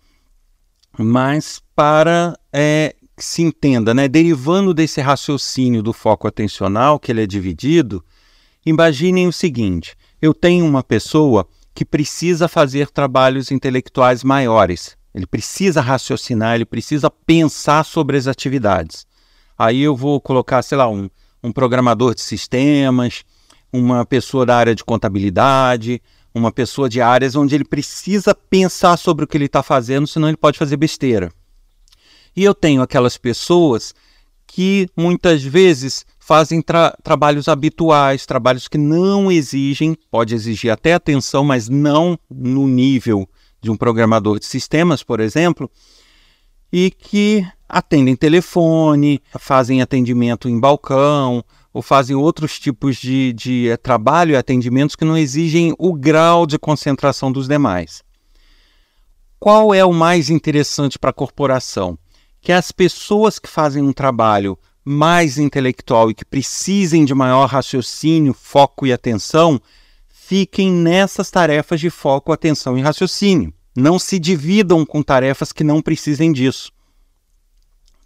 Mas 0.97 1.61
para 1.75 2.39
é, 2.53 2.95
que 3.21 3.25
se 3.27 3.43
entenda, 3.43 3.93
né, 3.93 4.09
derivando 4.09 4.73
desse 4.73 4.99
raciocínio 4.99 5.83
do 5.83 5.93
foco 5.93 6.27
atencional, 6.27 6.99
que 6.99 7.13
ele 7.13 7.23
é 7.23 7.27
dividido, 7.27 8.03
imaginem 8.65 9.29
o 9.29 9.33
seguinte: 9.33 9.95
eu 10.23 10.33
tenho 10.33 10.65
uma 10.65 10.83
pessoa 10.83 11.47
que 11.75 11.85
precisa 11.85 12.49
fazer 12.49 12.89
trabalhos 12.89 13.51
intelectuais 13.51 14.25
maiores. 14.25 14.97
Ele 15.15 15.27
precisa 15.27 15.83
raciocinar, 15.83 16.55
ele 16.55 16.65
precisa 16.65 17.11
pensar 17.11 17.85
sobre 17.85 18.17
as 18.17 18.27
atividades. 18.27 19.07
Aí 19.59 19.83
eu 19.83 19.95
vou 19.95 20.19
colocar, 20.19 20.63
sei 20.63 20.79
lá, 20.79 20.89
um, 20.89 21.11
um 21.43 21.53
programador 21.53 22.15
de 22.15 22.23
sistemas, 22.23 23.23
uma 23.71 24.07
pessoa 24.07 24.47
da 24.47 24.57
área 24.57 24.75
de 24.75 24.83
contabilidade, 24.83 26.01
uma 26.35 26.51
pessoa 26.51 26.89
de 26.89 27.03
áreas 27.03 27.37
onde 27.37 27.55
ele 27.55 27.65
precisa 27.65 28.35
pensar 28.35 28.97
sobre 28.97 29.27
o 29.27 29.29
que 29.29 29.37
ele 29.37 29.45
está 29.45 29.63
fazendo, 29.63 30.07
senão 30.07 30.29
ele 30.29 30.39
pode 30.39 30.59
fazer 30.59 30.79
besteira. 30.79 31.31
E 32.37 32.45
eu 32.45 32.55
tenho 32.55 32.83
aquelas 32.83 33.17
pessoas 33.17 33.95
que 34.47 34.89
muitas 34.97 35.43
vezes 35.43 36.05
fazem 36.19 36.61
tra 36.61 36.97
trabalhos 37.03 37.49
habituais, 37.49 38.27
trabalhos 38.27 38.69
que 38.69 38.79
não 38.79 39.31
exigem, 39.31 39.97
pode 40.11 40.35
exigir 40.35 40.71
até 40.71 40.95
atenção, 40.95 41.45
mas 41.45 41.69
não 41.69 42.19
no 42.31 42.67
nível 42.67 43.29
de 43.61 43.71
um 43.71 43.77
programador 43.77 44.39
de 44.39 44.47
sistemas, 44.47 45.03
por 45.03 45.21
exemplo, 45.21 45.71
e 46.73 46.91
que 46.91 47.47
atendem 47.69 48.17
telefone, 48.17 49.21
fazem 49.39 49.83
atendimento 49.83 50.49
em 50.49 50.59
balcão, 50.59 51.45
ou 51.73 51.83
fazem 51.83 52.17
outros 52.17 52.59
tipos 52.59 52.97
de, 52.97 53.33
de 53.33 53.69
é, 53.69 53.77
trabalho 53.77 54.33
e 54.33 54.37
atendimentos 54.37 54.97
que 54.97 55.05
não 55.05 55.17
exigem 55.17 55.75
o 55.79 55.93
grau 55.93 56.47
de 56.47 56.59
concentração 56.59 57.31
dos 57.31 57.47
demais. 57.47 58.03
Qual 59.39 59.73
é 59.73 59.85
o 59.85 59.93
mais 59.93 60.29
interessante 60.29 60.99
para 60.99 61.11
a 61.11 61.15
corporação? 61.15 61.99
Que 62.41 62.53
as 62.53 62.73
pessoas 62.73 63.39
que 63.39 63.49
fazem 63.49 63.83
um 63.83 63.93
trabalho 63.93 64.59
mais 64.85 65.39
intelectual 65.39 66.11
e 66.11 66.15
que 66.15 66.25
precisem 66.25 67.05
de 67.05 67.15
maior 67.15 67.47
raciocínio, 67.47 68.33
foco 68.33 68.87
e 68.87 68.93
atenção, 68.93 69.61
fiquem 70.09 70.73
nessas 70.73 71.31
tarefas 71.31 71.81
de 71.81 71.91
foco, 71.91 72.33
atenção 72.33 72.79
e 72.79 72.81
raciocínio. 72.81 73.53
Não 73.77 73.99
se 73.99 74.19
dividam 74.19 74.85
com 74.87 75.03
tarefas 75.03 75.53
que 75.53 75.63
não 75.63 75.83
precisem 75.83 76.33
disso. 76.33 76.73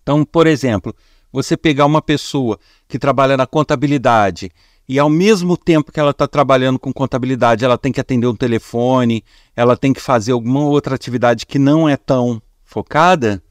Então, 0.02 0.24
por 0.24 0.46
exemplo, 0.46 0.94
você 1.32 1.56
pegar 1.56 1.86
uma 1.86 2.02
pessoa 2.02 2.58
que 2.86 2.98
trabalha 2.98 3.36
na 3.36 3.46
contabilidade 3.46 4.50
e 4.88 4.98
ao 4.98 5.08
mesmo 5.08 5.56
tempo 5.56 5.90
que 5.90 5.98
ela 5.98 6.10
está 6.10 6.28
trabalhando 6.28 6.78
com 6.78 6.92
contabilidade, 6.92 7.64
ela 7.64 7.76
tem 7.76 7.90
que 7.90 8.00
atender 8.00 8.26
um 8.26 8.36
telefone, 8.36 9.24
ela 9.56 9.76
tem 9.76 9.92
que 9.92 10.00
fazer 10.00 10.32
alguma 10.32 10.60
outra 10.60 10.94
atividade 10.94 11.46
que 11.46 11.58
não 11.58 11.88
é 11.88 11.96
tão 11.96 12.40
focada, 12.62 13.42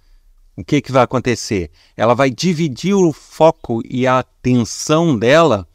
o 0.56 0.64
que, 0.64 0.82
que 0.82 0.92
vai 0.92 1.04
acontecer? 1.04 1.72
Ela 1.98 2.14
vai 2.14 2.30
dividir 2.30 2.94
o 2.94 3.12
foco 3.12 3.82
e 3.90 4.06
a 4.06 4.20
atenção 4.20 5.18
dela 5.18 5.68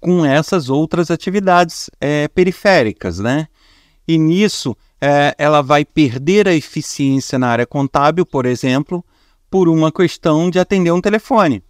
com 0.00 0.24
essas 0.24 0.68
outras 0.68 1.10
atividades 1.10 1.90
é, 2.00 2.28
periféricas, 2.28 3.18
né? 3.18 3.48
E 4.06 4.18
nisso 4.18 4.76
é, 5.00 5.34
ela 5.38 5.62
vai 5.62 5.84
perder 5.84 6.48
a 6.48 6.54
eficiência 6.54 7.38
na 7.38 7.48
área 7.48 7.66
contábil, 7.66 8.24
por 8.26 8.46
exemplo, 8.46 9.04
por 9.50 9.68
uma 9.68 9.92
questão 9.92 10.50
de 10.50 10.58
atender 10.58 10.90
um 10.90 11.00
telefone. 11.00 11.62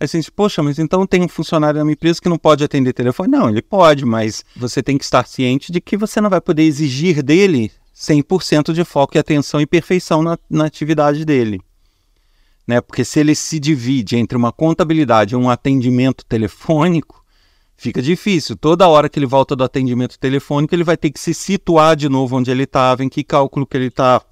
Você 0.00 0.18
diz, 0.18 0.28
poxa, 0.28 0.62
mas 0.62 0.78
então 0.78 1.06
tem 1.06 1.22
um 1.22 1.28
funcionário 1.28 1.78
na 1.78 1.84
minha 1.84 1.94
empresa 1.94 2.20
que 2.20 2.28
não 2.28 2.36
pode 2.36 2.64
atender 2.64 2.92
telefone? 2.92 3.30
Não, 3.30 3.48
ele 3.48 3.62
pode, 3.62 4.04
mas 4.04 4.44
você 4.56 4.82
tem 4.82 4.98
que 4.98 5.04
estar 5.04 5.26
ciente 5.26 5.70
de 5.70 5.80
que 5.80 5.96
você 5.96 6.20
não 6.20 6.28
vai 6.28 6.40
poder 6.40 6.62
exigir 6.62 7.22
dele 7.22 7.70
100% 7.94 8.72
de 8.72 8.84
foco 8.84 9.16
e 9.16 9.18
atenção 9.18 9.60
e 9.60 9.66
perfeição 9.66 10.22
na, 10.22 10.38
na 10.50 10.64
atividade 10.64 11.24
dele. 11.24 11.60
Né? 12.66 12.80
Porque 12.80 13.04
se 13.04 13.20
ele 13.20 13.34
se 13.34 13.60
divide 13.60 14.16
entre 14.16 14.36
uma 14.36 14.50
contabilidade 14.50 15.34
e 15.34 15.36
um 15.36 15.48
atendimento 15.48 16.24
telefônico, 16.24 17.24
fica 17.76 18.02
difícil. 18.02 18.56
Toda 18.56 18.88
hora 18.88 19.08
que 19.08 19.18
ele 19.18 19.26
volta 19.26 19.54
do 19.54 19.62
atendimento 19.62 20.18
telefônico, 20.18 20.74
ele 20.74 20.84
vai 20.84 20.96
ter 20.96 21.10
que 21.10 21.20
se 21.20 21.34
situar 21.34 21.94
de 21.94 22.08
novo 22.08 22.36
onde 22.36 22.50
ele 22.50 22.64
estava, 22.64 23.04
em 23.04 23.08
que 23.08 23.22
cálculo 23.22 23.66
que 23.66 23.76
ele 23.76 23.86
está, 23.86 24.22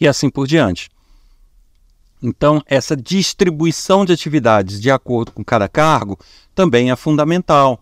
e 0.00 0.06
assim 0.06 0.28
por 0.28 0.46
diante. 0.46 0.90
Então, 2.22 2.60
essa 2.66 2.96
distribuição 2.96 4.04
de 4.04 4.12
atividades 4.12 4.80
de 4.80 4.90
acordo 4.90 5.30
com 5.30 5.44
cada 5.44 5.68
cargo 5.68 6.18
também 6.54 6.90
é 6.90 6.96
fundamental. 6.96 7.80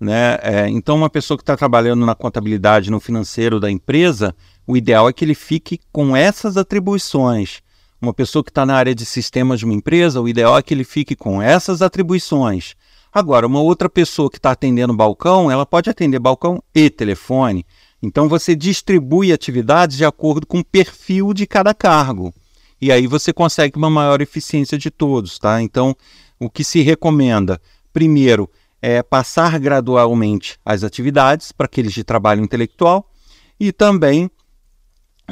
Né? 0.00 0.38
É, 0.42 0.68
então, 0.68 0.96
uma 0.96 1.08
pessoa 1.08 1.36
que 1.36 1.42
está 1.42 1.56
trabalhando 1.56 2.04
na 2.04 2.14
contabilidade, 2.14 2.90
no 2.90 3.00
financeiro 3.00 3.60
da 3.60 3.70
empresa, 3.70 4.34
o 4.66 4.76
ideal 4.76 5.08
é 5.08 5.12
que 5.12 5.24
ele 5.24 5.34
fique 5.34 5.80
com 5.92 6.16
essas 6.16 6.56
atribuições. 6.56 7.62
Uma 8.00 8.12
pessoa 8.12 8.44
que 8.44 8.50
está 8.50 8.66
na 8.66 8.74
área 8.74 8.94
de 8.94 9.06
sistemas 9.06 9.58
de 9.58 9.64
uma 9.64 9.74
empresa, 9.74 10.20
o 10.20 10.28
ideal 10.28 10.58
é 10.58 10.62
que 10.62 10.74
ele 10.74 10.84
fique 10.84 11.16
com 11.16 11.40
essas 11.40 11.80
atribuições. 11.80 12.74
Agora, 13.12 13.46
uma 13.46 13.60
outra 13.60 13.88
pessoa 13.88 14.28
que 14.28 14.38
está 14.38 14.50
atendendo 14.50 14.92
balcão, 14.92 15.50
ela 15.50 15.64
pode 15.64 15.88
atender 15.88 16.18
balcão 16.18 16.62
e 16.74 16.90
telefone. 16.90 17.64
Então, 18.02 18.28
você 18.28 18.54
distribui 18.54 19.32
atividades 19.32 19.96
de 19.96 20.04
acordo 20.04 20.46
com 20.46 20.58
o 20.58 20.64
perfil 20.64 21.32
de 21.32 21.46
cada 21.46 21.72
cargo. 21.72 22.34
E 22.80 22.92
aí 22.92 23.06
você 23.06 23.32
consegue 23.32 23.78
uma 23.78 23.88
maior 23.88 24.20
eficiência 24.20 24.76
de 24.76 24.90
todos, 24.90 25.38
tá? 25.38 25.62
Então, 25.62 25.96
o 26.38 26.50
que 26.50 26.64
se 26.64 26.82
recomenda? 26.82 27.58
Primeiro, 27.92 28.50
é 28.86 29.02
passar 29.02 29.58
gradualmente 29.58 30.58
as 30.62 30.84
atividades 30.84 31.52
para 31.52 31.64
aqueles 31.64 31.94
de 31.94 32.04
trabalho 32.04 32.44
intelectual 32.44 33.10
e 33.58 33.72
também 33.72 34.30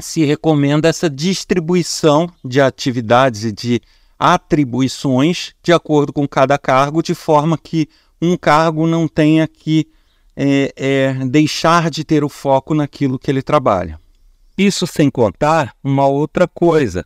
se 0.00 0.25
recomenda 0.25 0.88
essa 0.88 1.11
distribuição 1.11 2.32
de 2.42 2.62
atividades 2.62 3.44
e 3.44 3.52
de 3.52 3.82
atribuições 4.18 5.52
de 5.62 5.71
acordo 5.71 6.14
com 6.14 6.26
cada 6.26 6.56
cargo, 6.56 7.02
de 7.02 7.14
forma 7.14 7.59
que 7.59 7.90
um 8.23 8.38
cargo 8.38 8.87
não 8.87 9.06
tenha 9.06 9.47
que 9.47 9.87
é, 10.35 10.73
é, 10.75 11.12
deixar 11.26 11.90
de 11.90 12.04
ter 12.04 12.25
o 12.25 12.30
foco 12.30 12.73
naquilo 12.73 13.18
que 13.18 13.30
ele 13.30 13.42
trabalha. 13.42 14.00
Isso 14.56 14.87
sem 14.87 15.11
contar 15.11 15.76
uma 15.85 16.06
outra 16.06 16.49
coisa. 16.49 17.04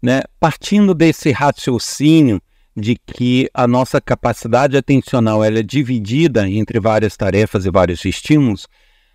Né? 0.00 0.22
Partindo 0.40 0.94
desse 0.94 1.30
raciocínio 1.32 2.40
de 2.76 2.96
que 2.96 3.50
a 3.52 3.66
nossa 3.66 4.00
capacidade 4.00 4.76
atencional 4.76 5.44
ela 5.44 5.58
é 5.58 5.62
dividida 5.62 6.48
entre 6.48 6.80
várias 6.80 7.16
tarefas 7.16 7.66
e 7.66 7.70
vários 7.70 8.04
estímulos, 8.04 8.66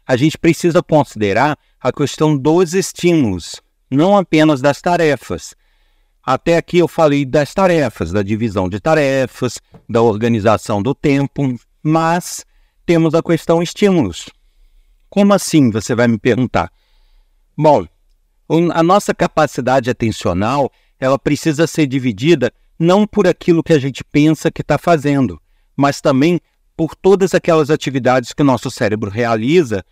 a 0.06 0.16
gente 0.16 0.38
precisa 0.38 0.82
considerar 0.82 1.58
a 1.82 1.92
questão 1.92 2.38
dos 2.38 2.74
estímulos, 2.74 3.62
não 3.90 4.16
apenas 4.16 4.62
das 4.62 4.82
tarefas. 4.82 5.56
até 6.24 6.58
aqui 6.58 6.78
eu 6.80 6.88
falei 6.88 7.26
das 7.26 7.54
tarefas, 7.54 8.12
da 8.12 8.22
divisão 8.22 8.70
de 8.70 8.80
tarefas, 8.80 9.60
da 9.90 10.02
organização 10.02 10.82
do 10.82 10.94
tempo, 10.94 11.58
mas 11.82 12.46
temos 12.86 13.16
a 13.16 13.24
questão 13.24 13.62
estímulos. 13.62 14.30
Como 15.10 15.34
assim? 15.34 15.72
Você 15.72 15.96
vai 15.96 16.08
me 16.08 16.18
perguntar. 16.20 16.70
Bom, 17.58 17.88
a 18.74 18.84
nossa 18.84 19.14
capacidade 19.14 19.90
atencional 19.90 20.72
ela 21.00 21.18
precisa 21.18 21.66
ser 21.66 21.88
dividida 21.88 22.52
não 22.80 23.08
por 23.08 23.28
aquilo 23.28 23.64
que 23.64 23.74
a 23.74 23.80
gente 23.80 24.04
pensa 24.04 24.52
que 24.52 24.62
está 24.62 24.78
fazendo, 24.78 25.40
mas 25.76 26.02
também 26.02 26.40
por 26.76 26.96
todas 26.96 27.34
aquelas 27.34 27.70
atividades 27.70 28.34
que 28.34 28.42
o 28.42 28.46
nosso 28.46 28.70
cérebro 28.70 29.10
realiza, 29.10 29.84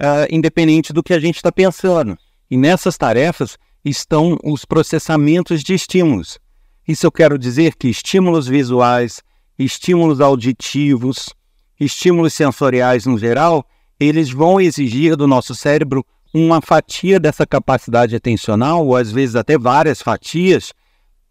uh, 0.00 0.26
independente 0.28 0.92
do 0.92 1.02
que 1.02 1.14
a 1.14 1.20
gente 1.20 1.36
está 1.36 1.52
pensando. 1.52 2.18
E 2.50 2.56
nessas 2.56 2.96
tarefas 2.98 3.56
estão 3.84 4.36
os 4.42 4.64
processamentos 4.64 5.62
de 5.62 5.74
estímulos. 5.74 6.38
Isso 6.86 7.06
eu 7.06 7.12
quero 7.12 7.38
dizer 7.38 7.76
que 7.76 7.88
estímulos 7.88 8.46
visuais, 8.46 9.22
estímulos 9.58 10.20
auditivos, 10.20 11.30
estímulos 11.78 12.34
sensoriais 12.34 13.06
no 13.06 13.18
geral, 13.18 13.64
eles 13.98 14.30
vão 14.30 14.60
exigir 14.60 15.16
do 15.16 15.26
nosso 15.26 15.54
cérebro 15.54 16.04
uma 16.32 16.60
fatia 16.60 17.20
dessa 17.20 17.46
capacidade 17.46 18.16
atencional, 18.16 18.84
ou 18.84 18.96
às 18.96 19.12
vezes 19.12 19.36
até 19.36 19.56
várias 19.56 20.02
fatias, 20.02 20.72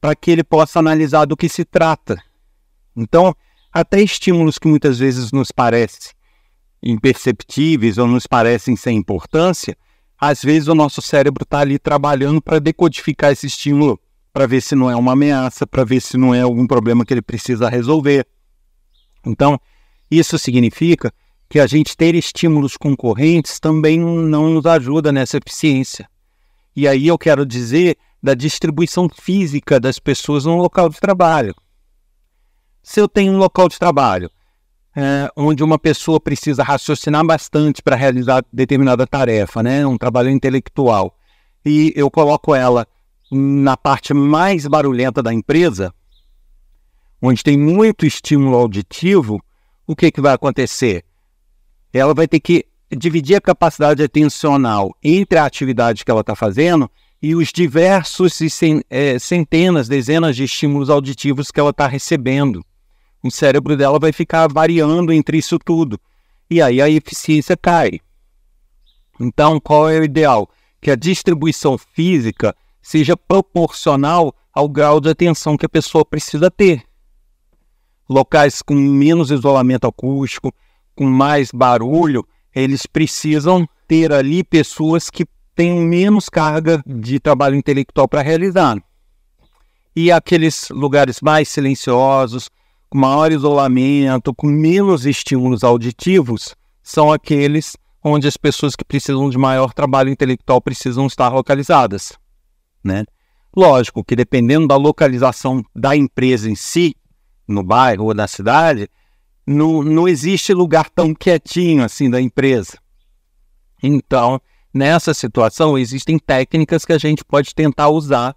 para 0.04 0.18
que 0.18 0.30
ele 0.30 0.44
possa 0.44 0.80
analisar 0.80 1.24
do 1.24 1.38
que 1.38 1.48
se 1.48 1.64
trata. 1.64 2.22
Então, 2.94 3.34
até 3.72 4.02
estímulos 4.02 4.60
que 4.60 4.68
muitas 4.68 5.00
vezes 5.00 5.32
nos 5.32 5.50
parecem 5.50 6.12
imperceptíveis 6.84 7.98
ou 7.98 8.06
nos 8.06 8.28
parecem 8.28 8.76
sem 8.76 8.98
importância, 8.98 9.78
às 10.20 10.42
vezes 10.42 10.68
o 10.68 10.76
nosso 10.76 11.02
cérebro 11.02 11.44
está 11.44 11.60
ali 11.60 11.80
trabalhando 11.80 12.42
para 12.42 12.60
decodificar 12.60 13.32
esse 13.32 13.48
estímulo, 13.48 13.98
para 14.34 14.46
ver 14.46 14.60
se 14.60 14.76
não 14.76 14.92
é 14.92 14.96
uma 14.98 15.14
ameaça, 15.14 15.66
para 15.66 15.86
ver 15.86 16.02
se 16.02 16.18
não 16.18 16.36
é 16.36 16.42
algum 16.42 16.68
problema 16.68 17.06
que 17.06 17.14
ele 17.14 17.22
precisa 17.22 17.70
resolver. 17.70 18.28
Então, 19.26 19.58
isso 20.12 20.38
significa 20.38 21.14
que 21.48 21.62
a 21.62 21.66
gente 21.66 21.96
ter 21.96 22.14
estímulos 22.14 22.76
concorrentes 22.76 23.58
também 23.58 24.02
não 24.02 24.50
nos 24.50 24.66
ajuda 24.66 25.14
nessa 25.14 25.38
eficiência. 25.38 26.10
E 26.76 26.90
aí 26.90 27.08
eu 27.08 27.18
quero 27.18 27.46
dizer 27.46 27.98
da 28.24 28.34
distribuição 28.34 29.10
física 29.10 29.82
das 29.82 30.00
pessoas 30.00 30.46
no 30.46 30.56
local 30.56 30.88
de 30.88 30.98
trabalho. 30.98 31.54
Se 32.82 33.02
eu 33.02 33.08
tenho 33.10 33.34
um 33.34 33.38
local 33.38 33.68
de 33.68 33.78
trabalho 33.78 34.32
é, 34.96 35.30
onde 35.36 35.62
uma 35.62 35.78
pessoa 35.78 36.22
precisa 36.22 36.64
raciocinar 36.64 37.26
bastante 37.26 37.82
para 37.82 37.98
realizar 37.98 38.46
determinada 38.54 39.06
tarefa, 39.06 39.62
né, 39.62 39.86
um 39.86 39.98
trabalho 39.98 40.30
intelectual, 40.30 41.18
e 41.66 41.92
eu 41.98 42.10
coloco 42.10 42.56
ela 42.56 42.88
na 43.30 43.76
parte 43.76 44.14
mais 44.14 44.66
barulhenta 44.68 45.22
da 45.22 45.34
empresa, 45.34 45.94
onde 47.22 47.44
tem 47.44 47.58
muito 47.58 48.06
estímulo 48.06 48.56
auditivo, 48.56 49.44
o 49.86 49.96
que, 49.96 50.12
que 50.12 50.22
vai 50.22 50.34
acontecer? 50.34 51.04
Ela 51.92 52.14
vai 52.14 52.28
ter 52.28 52.40
que 52.40 52.66
dividir 52.96 53.36
a 53.36 53.42
capacidade 53.42 54.02
atencional 54.02 54.96
entre 55.04 55.38
a 55.38 55.46
atividade 55.46 56.06
que 56.06 56.12
ela 56.12 56.22
está 56.22 56.36
fazendo 56.36 56.90
e 57.24 57.34
os 57.36 57.54
diversos 57.54 58.38
é, 58.90 59.18
centenas, 59.18 59.88
dezenas 59.88 60.36
de 60.36 60.44
estímulos 60.44 60.90
auditivos 60.90 61.52
que 61.52 61.58
ela 61.58 61.70
está 61.70 61.88
recebendo. 61.88 62.62
O 63.24 63.32
cérebro 63.32 63.78
dela 63.78 63.98
vai 63.98 64.12
ficar 64.12 64.52
variando 64.52 65.14
entre 65.14 65.38
isso 65.38 65.58
tudo. 65.58 65.98
E 66.50 66.62
aí 66.62 66.82
a 66.82 66.90
eficiência 66.90 67.56
cai. 67.56 68.02
Então, 69.18 69.58
qual 69.58 69.90
é 69.90 70.00
o 70.00 70.04
ideal? 70.04 70.50
Que 70.82 70.92
a 70.92 70.98
distribuição 70.98 71.78
física 71.78 72.54
seja 72.82 73.16
proporcional 73.16 74.36
ao 74.54 74.68
grau 74.68 75.00
de 75.00 75.10
atenção 75.10 75.56
que 75.56 75.66
a 75.66 75.70
pessoa 75.70 76.04
precisa 76.04 76.52
ter 76.52 76.84
locais 78.10 78.62
com 78.62 78.76
menos 78.76 79.32
isolamento 79.32 79.88
acústico, 79.88 80.54
com 80.94 81.06
mais 81.06 81.52
barulho, 81.52 82.28
eles 82.54 82.86
precisam 82.86 83.66
ter 83.88 84.12
ali 84.12 84.44
pessoas 84.44 85.10
que 85.10 85.26
tenham 85.56 85.80
menos 85.80 86.30
carga 86.30 86.84
de 86.86 87.20
trabalho 87.20 87.56
intelectual 87.56 88.08
para 88.08 88.22
realizar. 88.22 88.78
E 89.96 90.12
aqueles 90.12 90.70
lugares 90.70 91.22
mais 91.22 91.50
silenciosos, 91.50 92.50
com 92.90 92.98
maior 92.98 93.32
isolamento, 93.32 94.34
com 94.34 94.48
menos 94.48 95.06
estímulos 95.06 95.64
auditivos, 95.64 96.56
são 96.82 97.12
aqueles 97.12 97.78
onde 98.04 98.28
as 98.28 98.36
pessoas 98.36 98.76
que 98.76 98.84
precisam 98.84 99.30
de 99.30 99.38
maior 99.38 99.74
trabalho 99.74 100.10
intelectual 100.10 100.60
precisam 100.62 101.08
estar 101.08 101.30
localizadas. 101.30 102.14
Né? 102.84 103.06
Lógico 103.56 104.04
que 104.04 104.16
dependendo 104.16 104.68
da 104.68 104.76
localização 104.76 105.64
da 105.76 105.96
empresa 105.96 106.50
em 106.50 106.56
si, 106.56 106.96
no 107.48 107.64
bairro 107.64 108.06
ou 108.06 108.14
na 108.14 108.28
cidade, 108.28 108.90
não, 109.46 109.84
não 109.84 110.08
existe 110.08 110.54
lugar 110.54 110.90
tão 110.90 111.14
quietinho 111.14 111.84
assim 111.84 112.10
da 112.10 112.20
empresa. 112.20 112.78
Então, 113.82 114.42
nessa 114.74 115.14
situação, 115.14 115.78
existem 115.78 116.18
técnicas 116.18 116.86
que 116.86 116.94
a 116.94 116.98
gente 116.98 117.24
pode 117.24 117.54
tentar 117.54 117.90
usar 117.90 118.36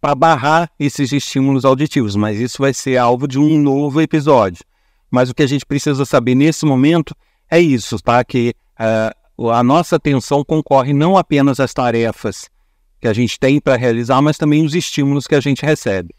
para 0.00 0.14
barrar 0.14 0.70
esses 0.78 1.12
estímulos 1.12 1.64
auditivos, 1.64 2.16
mas 2.16 2.38
isso 2.40 2.58
vai 2.58 2.74
ser 2.74 2.96
alvo 2.96 3.26
de 3.28 3.38
um 3.38 3.58
novo 3.60 4.00
episódio. 4.00 4.64
Mas 5.10 5.30
o 5.30 5.34
que 5.34 5.42
a 5.42 5.46
gente 5.46 5.66
precisa 5.66 6.04
saber 6.04 6.34
nesse 6.34 6.64
momento 6.64 7.14
é 7.50 7.60
isso, 7.60 7.98
tá? 7.98 8.24
Que 8.24 8.54
uh, 9.38 9.50
a 9.50 9.62
nossa 9.62 9.96
atenção 9.96 10.44
concorre 10.44 10.92
não 10.92 11.16
apenas 11.16 11.60
às 11.60 11.72
tarefas 11.72 12.50
que 13.00 13.08
a 13.08 13.12
gente 13.12 13.38
tem 13.38 13.60
para 13.60 13.76
realizar, 13.76 14.22
mas 14.22 14.38
também 14.38 14.64
os 14.64 14.74
estímulos 14.74 15.26
que 15.26 15.34
a 15.34 15.40
gente 15.40 15.64
recebe. 15.64 16.14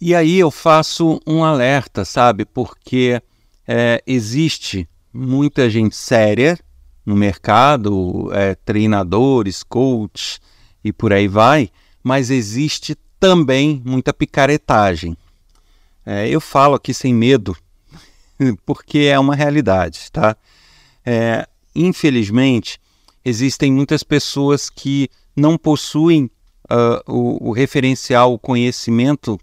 E 0.00 0.14
aí 0.14 0.38
eu 0.38 0.50
faço 0.50 1.20
um 1.26 1.44
alerta, 1.44 2.04
sabe? 2.04 2.44
Porque 2.44 3.20
é, 3.68 4.02
existe 4.06 4.88
muita 5.12 5.68
gente 5.68 5.94
séria 5.94 6.58
no 7.04 7.16
mercado, 7.16 8.30
é, 8.32 8.54
treinadores, 8.54 9.62
coach 9.62 10.40
e 10.82 10.92
por 10.92 11.12
aí 11.12 11.28
vai, 11.28 11.70
mas 12.02 12.30
existe 12.30 12.96
também 13.18 13.82
muita 13.84 14.12
picaretagem. 14.12 15.16
É, 16.04 16.28
eu 16.28 16.40
falo 16.40 16.74
aqui 16.74 16.94
sem 16.94 17.14
medo, 17.14 17.56
porque 18.64 19.00
é 19.00 19.18
uma 19.18 19.34
realidade, 19.34 20.10
tá? 20.10 20.36
É, 21.04 21.46
infelizmente, 21.74 22.80
existem 23.24 23.72
muitas 23.72 24.02
pessoas 24.02 24.70
que 24.70 25.08
não 25.36 25.56
possuem 25.56 26.30
uh, 26.70 27.12
o, 27.12 27.50
o 27.50 27.52
referencial, 27.52 28.32
o 28.32 28.38
conhecimento 28.38 29.38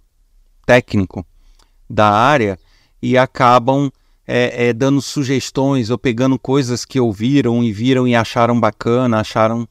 técnico 0.65 1.25
da 1.89 2.09
área 2.09 2.59
e 3.01 3.17
acabam 3.17 3.91
é, 4.27 4.67
é, 4.67 4.73
dando 4.73 5.01
sugestões 5.01 5.89
ou 5.89 5.97
pegando 5.97 6.37
coisas 6.37 6.83
que 6.83 6.99
ouviram 6.99 7.63
e 7.63 7.71
viram 7.71 8.07
e 8.07 8.15
acharam 8.15 8.59
bacana, 8.59 9.19
acharam 9.19 9.67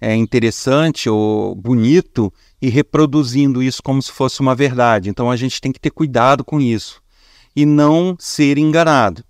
é, 0.00 0.14
interessante 0.14 1.08
ou 1.08 1.54
bonito 1.54 2.32
e 2.60 2.68
reproduzindo 2.68 3.62
isso 3.62 3.82
como 3.82 4.02
se 4.02 4.12
fosse 4.12 4.40
uma 4.40 4.54
verdade. 4.54 5.08
Então 5.08 5.30
a 5.30 5.36
gente 5.36 5.60
tem 5.60 5.72
que 5.72 5.80
ter 5.80 5.90
cuidado 5.90 6.44
com 6.44 6.60
isso 6.60 7.00
e 7.54 7.64
não 7.64 8.16
ser 8.18 8.58
enganado. 8.58 9.24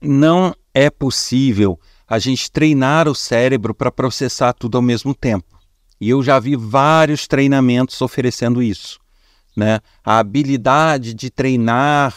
Não 0.00 0.54
é 0.74 0.90
possível 0.90 1.80
a 2.06 2.18
gente 2.18 2.50
treinar 2.50 3.08
o 3.08 3.14
cérebro 3.14 3.74
para 3.74 3.90
processar 3.90 4.52
tudo 4.52 4.76
ao 4.76 4.82
mesmo 4.82 5.14
tempo. 5.14 5.58
E 5.98 6.10
eu 6.10 6.22
já 6.22 6.38
vi 6.38 6.54
vários 6.54 7.26
treinamentos 7.26 8.02
oferecendo 8.02 8.62
isso 8.62 9.02
né? 9.56 9.80
A 10.04 10.18
habilidade 10.18 11.14
de 11.14 11.30
treinar 11.30 12.14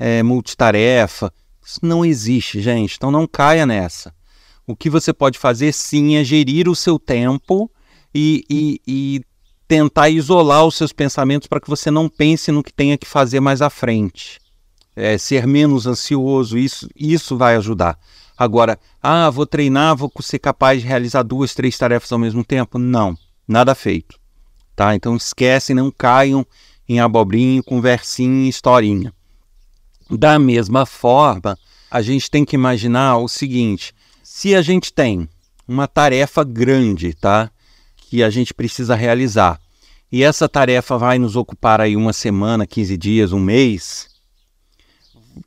é, 0.00 0.22
multitarefa, 0.22 1.30
isso 1.62 1.80
não 1.82 2.02
existe, 2.02 2.62
gente. 2.62 2.94
Então 2.96 3.10
não 3.10 3.26
caia 3.26 3.66
nessa. 3.66 4.14
O 4.66 4.74
que 4.74 4.88
você 4.88 5.12
pode 5.12 5.38
fazer 5.38 5.72
sim 5.72 6.16
é 6.16 6.24
gerir 6.24 6.68
o 6.68 6.74
seu 6.74 6.98
tempo 6.98 7.70
e, 8.14 8.42
e, 8.48 8.80
e 8.86 9.20
tentar 9.68 10.08
isolar 10.08 10.64
os 10.64 10.74
seus 10.74 10.90
pensamentos 10.90 11.46
para 11.46 11.60
que 11.60 11.68
você 11.68 11.90
não 11.90 12.08
pense 12.08 12.50
no 12.50 12.62
que 12.62 12.72
tenha 12.72 12.96
que 12.96 13.06
fazer 13.06 13.40
mais 13.40 13.60
à 13.60 13.68
frente. 13.68 14.40
É, 14.96 15.18
ser 15.18 15.46
menos 15.46 15.86
ansioso, 15.86 16.56
isso, 16.56 16.88
isso 16.96 17.36
vai 17.36 17.56
ajudar. 17.56 17.98
Agora, 18.38 18.78
ah, 19.02 19.28
vou 19.28 19.44
treinar, 19.46 19.94
vou 19.94 20.10
ser 20.20 20.38
capaz 20.38 20.80
de 20.80 20.88
realizar 20.88 21.22
duas, 21.22 21.54
três 21.54 21.76
tarefas 21.76 22.10
ao 22.10 22.18
mesmo 22.18 22.42
tempo? 22.42 22.78
Não, 22.78 23.16
nada 23.46 23.74
feito. 23.74 24.18
Tá? 24.74 24.94
Então 24.94 25.14
esquece, 25.14 25.74
não 25.74 25.90
caiam 25.90 26.46
em 26.88 27.00
abobrinho, 27.00 27.62
conversinha 27.62 28.48
historinha. 28.48 29.12
Da 30.10 30.38
mesma 30.38 30.84
forma, 30.84 31.56
a 31.90 32.02
gente 32.02 32.30
tem 32.30 32.44
que 32.44 32.56
imaginar 32.56 33.18
o 33.18 33.28
seguinte: 33.28 33.94
se 34.22 34.54
a 34.54 34.62
gente 34.62 34.92
tem 34.92 35.28
uma 35.66 35.86
tarefa 35.86 36.42
grande, 36.42 37.14
tá? 37.14 37.50
Que 37.96 38.22
a 38.22 38.30
gente 38.30 38.52
precisa 38.52 38.94
realizar, 38.96 39.60
e 40.10 40.24
essa 40.24 40.48
tarefa 40.48 40.98
vai 40.98 41.18
nos 41.18 41.36
ocupar 41.36 41.80
aí 41.80 41.94
uma 41.94 42.12
semana, 42.12 42.66
15 42.66 42.96
dias, 42.96 43.32
um 43.32 43.38
mês. 43.38 44.08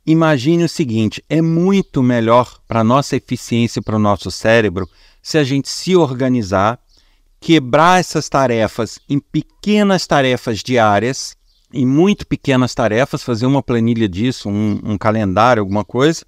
Imagine 0.06 0.64
o 0.64 0.68
seguinte: 0.68 1.22
é 1.28 1.42
muito 1.42 2.02
melhor 2.02 2.58
para 2.66 2.80
a 2.80 2.84
nossa 2.84 3.16
eficiência, 3.16 3.82
para 3.82 3.96
o 3.96 3.98
nosso 3.98 4.30
cérebro, 4.30 4.88
se 5.22 5.36
a 5.36 5.44
gente 5.44 5.68
se 5.68 5.94
organizar, 5.94 6.78
quebrar 7.38 8.00
essas 8.00 8.30
tarefas 8.30 8.98
em 9.08 9.18
pequenas 9.18 10.06
tarefas 10.06 10.60
diárias, 10.60 11.36
em 11.74 11.84
muito 11.84 12.26
pequenas 12.26 12.72
tarefas, 12.74 13.22
fazer 13.22 13.46
uma 13.46 13.62
planilha 13.62 14.08
disso, 14.08 14.48
um, 14.48 14.80
um 14.84 14.96
calendário, 14.96 15.60
alguma 15.60 15.84
coisa, 15.84 16.24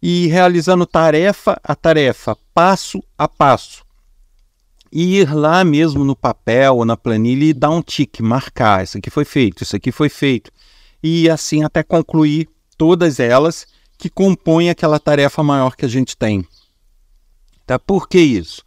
e 0.00 0.28
realizando 0.28 0.86
tarefa 0.86 1.60
a 1.62 1.74
tarefa, 1.74 2.36
passo 2.54 3.02
a 3.18 3.26
passo. 3.26 3.84
E 4.90 5.18
ir 5.18 5.34
lá 5.34 5.64
mesmo 5.64 6.04
no 6.04 6.14
papel 6.14 6.76
ou 6.76 6.84
na 6.84 6.96
planilha 6.96 7.46
e 7.46 7.52
dar 7.52 7.70
um 7.70 7.82
tique, 7.82 8.22
marcar, 8.22 8.84
isso 8.84 8.98
aqui 8.98 9.10
foi 9.10 9.24
feito, 9.24 9.64
isso 9.64 9.74
aqui 9.74 9.90
foi 9.90 10.08
feito. 10.08 10.50
E 11.02 11.28
assim 11.28 11.64
até 11.64 11.82
concluir 11.82 12.48
todas 12.78 13.18
elas 13.18 13.66
que 13.98 14.08
compõem 14.08 14.70
aquela 14.70 15.00
tarefa 15.00 15.42
maior 15.42 15.74
que 15.74 15.84
a 15.84 15.88
gente 15.88 16.16
tem. 16.16 16.46
Tá? 17.66 17.78
Por 17.78 18.08
que 18.08 18.18
isso? 18.18 18.62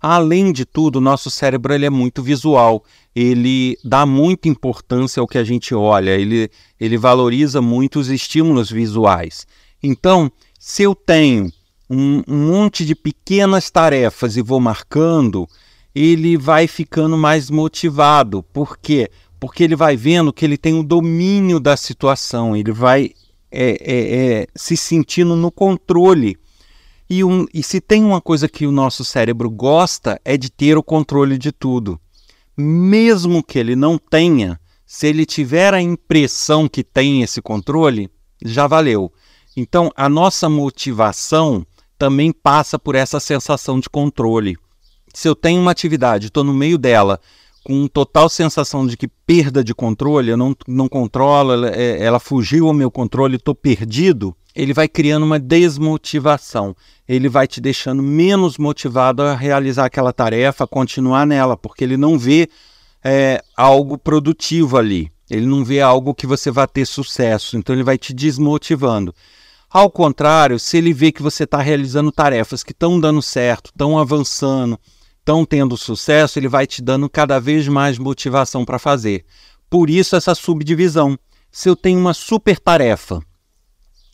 Além 0.00 0.52
de 0.52 0.64
tudo, 0.64 0.96
o 0.96 1.00
nosso 1.00 1.30
cérebro 1.30 1.74
ele 1.74 1.84
é 1.84 1.90
muito 1.90 2.22
visual, 2.22 2.82
ele 3.14 3.76
dá 3.84 4.06
muita 4.06 4.48
importância 4.48 5.20
ao 5.20 5.28
que 5.28 5.36
a 5.36 5.44
gente 5.44 5.74
olha, 5.74 6.12
ele, 6.12 6.50
ele 6.80 6.96
valoriza 6.96 7.60
muito 7.60 8.00
os 8.00 8.08
estímulos 8.08 8.70
visuais. 8.70 9.46
Então, 9.82 10.32
se 10.58 10.82
eu 10.82 10.94
tenho 10.94 11.52
um, 11.88 12.22
um 12.26 12.46
monte 12.50 12.86
de 12.86 12.94
pequenas 12.94 13.70
tarefas 13.70 14.36
e 14.36 14.42
vou 14.42 14.60
marcando, 14.60 15.46
ele 15.94 16.36
vai 16.36 16.66
ficando 16.66 17.18
mais 17.18 17.50
motivado. 17.50 18.42
Por 18.42 18.78
quê? 18.78 19.10
Porque 19.38 19.64
ele 19.64 19.76
vai 19.76 19.96
vendo 19.96 20.32
que 20.32 20.44
ele 20.44 20.56
tem 20.56 20.78
o 20.78 20.82
domínio 20.82 21.60
da 21.60 21.76
situação, 21.76 22.56
ele 22.56 22.72
vai 22.72 23.10
é, 23.50 23.70
é, 23.80 24.40
é, 24.42 24.46
se 24.54 24.76
sentindo 24.76 25.34
no 25.34 25.50
controle 25.50 26.38
e, 27.10 27.24
um, 27.24 27.44
e 27.52 27.60
se 27.60 27.80
tem 27.80 28.04
uma 28.04 28.20
coisa 28.20 28.48
que 28.48 28.64
o 28.64 28.70
nosso 28.70 29.04
cérebro 29.04 29.50
gosta 29.50 30.20
é 30.24 30.36
de 30.36 30.48
ter 30.48 30.78
o 30.78 30.82
controle 30.82 31.36
de 31.36 31.50
tudo. 31.50 32.00
Mesmo 32.56 33.42
que 33.42 33.58
ele 33.58 33.74
não 33.74 33.98
tenha, 33.98 34.60
se 34.86 35.08
ele 35.08 35.26
tiver 35.26 35.74
a 35.74 35.82
impressão 35.82 36.68
que 36.68 36.84
tem 36.84 37.22
esse 37.22 37.42
controle, 37.42 38.08
já 38.44 38.68
valeu. 38.68 39.12
Então, 39.56 39.90
a 39.96 40.08
nossa 40.08 40.48
motivação 40.48 41.66
também 41.98 42.32
passa 42.32 42.78
por 42.78 42.94
essa 42.94 43.18
sensação 43.18 43.80
de 43.80 43.88
controle. 43.88 44.56
Se 45.12 45.26
eu 45.26 45.34
tenho 45.34 45.60
uma 45.60 45.72
atividade, 45.72 46.28
estou 46.28 46.44
no 46.44 46.54
meio 46.54 46.78
dela, 46.78 47.20
com 47.64 47.86
total 47.86 48.28
sensação 48.28 48.86
de 48.86 48.96
que 48.96 49.08
perda 49.08 49.62
de 49.62 49.74
controle, 49.74 50.30
eu 50.30 50.36
não, 50.36 50.56
não 50.66 50.88
controlo, 50.88 51.52
ela, 51.52 51.70
é, 51.70 52.02
ela 52.02 52.18
fugiu 52.18 52.66
ao 52.66 52.74
meu 52.74 52.90
controle, 52.90 53.36
estou 53.36 53.54
perdido, 53.54 54.34
ele 54.54 54.72
vai 54.72 54.88
criando 54.88 55.24
uma 55.24 55.38
desmotivação. 55.38 56.74
Ele 57.08 57.28
vai 57.28 57.46
te 57.46 57.60
deixando 57.60 58.02
menos 58.02 58.58
motivado 58.58 59.22
a 59.22 59.34
realizar 59.34 59.86
aquela 59.86 60.12
tarefa, 60.12 60.64
a 60.64 60.66
continuar 60.66 61.26
nela, 61.26 61.56
porque 61.56 61.84
ele 61.84 61.96
não 61.96 62.18
vê 62.18 62.48
é, 63.04 63.42
algo 63.56 63.96
produtivo 63.98 64.76
ali. 64.76 65.10
Ele 65.30 65.46
não 65.46 65.64
vê 65.64 65.80
algo 65.80 66.14
que 66.14 66.26
você 66.26 66.50
vai 66.50 66.66
ter 66.66 66.86
sucesso. 66.86 67.56
Então 67.56 67.74
ele 67.74 67.84
vai 67.84 67.96
te 67.96 68.12
desmotivando. 68.12 69.14
Ao 69.68 69.88
contrário, 69.88 70.58
se 70.58 70.76
ele 70.78 70.92
vê 70.92 71.12
que 71.12 71.22
você 71.22 71.44
está 71.44 71.58
realizando 71.58 72.10
tarefas 72.10 72.64
que 72.64 72.72
estão 72.72 72.98
dando 72.98 73.22
certo, 73.22 73.70
estão 73.70 73.96
avançando, 73.96 74.76
estão 75.20 75.44
tendo 75.44 75.76
sucesso, 75.76 76.38
ele 76.38 76.48
vai 76.48 76.66
te 76.66 76.82
dando 76.82 77.08
cada 77.08 77.38
vez 77.38 77.68
mais 77.68 77.98
motivação 77.98 78.64
para 78.64 78.78
fazer. 78.78 79.24
Por 79.68 79.88
isso, 79.88 80.16
essa 80.16 80.34
subdivisão. 80.34 81.16
Se 81.52 81.68
eu 81.68 81.76
tenho 81.76 82.00
uma 82.00 82.14
super 82.14 82.58
tarefa 82.58 83.22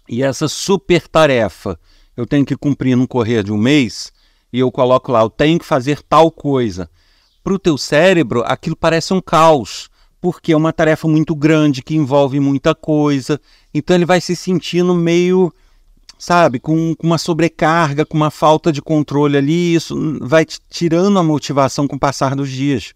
e 0.09 0.23
essa 0.23 0.49
super 0.49 1.09
tarefa 1.09 1.79
eu 2.17 2.27
tenho 2.27 2.47
que 2.47 2.57
cumprir 2.57 2.97
no 2.97 3.07
correr 3.07 3.43
de 3.43 3.53
um 3.53 3.59
mês, 3.59 4.11
e 4.53 4.59
eu 4.59 4.73
coloco 4.73 5.13
lá, 5.13 5.21
eu 5.21 5.29
tenho 5.29 5.59
que 5.59 5.67
fazer 5.67 6.01
tal 6.03 6.31
coisa. 6.31 6.89
Para 7.45 7.53
o 7.53 7.59
teu 7.59 7.77
cérebro, 7.77 8.43
aquilo 8.47 8.75
parece 8.75 9.13
um 9.13 9.21
caos, 9.21 9.91
porque 10.21 10.53
é 10.53 10.57
uma 10.57 10.73
tarefa 10.73 11.07
muito 11.07 11.35
grande 11.35 11.83
que 11.83 11.95
envolve 11.95 12.41
muita 12.41 12.75
coisa. 12.75 13.39
Então 13.73 13.95
ele 13.95 14.07
vai 14.07 14.21
se 14.21 14.35
sentindo 14.35 14.95
meio, 14.95 15.53
sabe, 16.19 16.59
com, 16.59 16.95
com 16.95 17.07
uma 17.07 17.19
sobrecarga, 17.19 18.05
com 18.05 18.17
uma 18.17 18.31
falta 18.31 18.73
de 18.73 18.83
controle 18.83 19.37
ali. 19.37 19.75
Isso 19.75 20.19
vai 20.21 20.45
te 20.45 20.59
tirando 20.71 21.19
a 21.19 21.23
motivação 21.23 21.87
com 21.87 21.97
o 21.97 22.01
passar 22.01 22.35
dos 22.35 22.51
dias. 22.51 22.93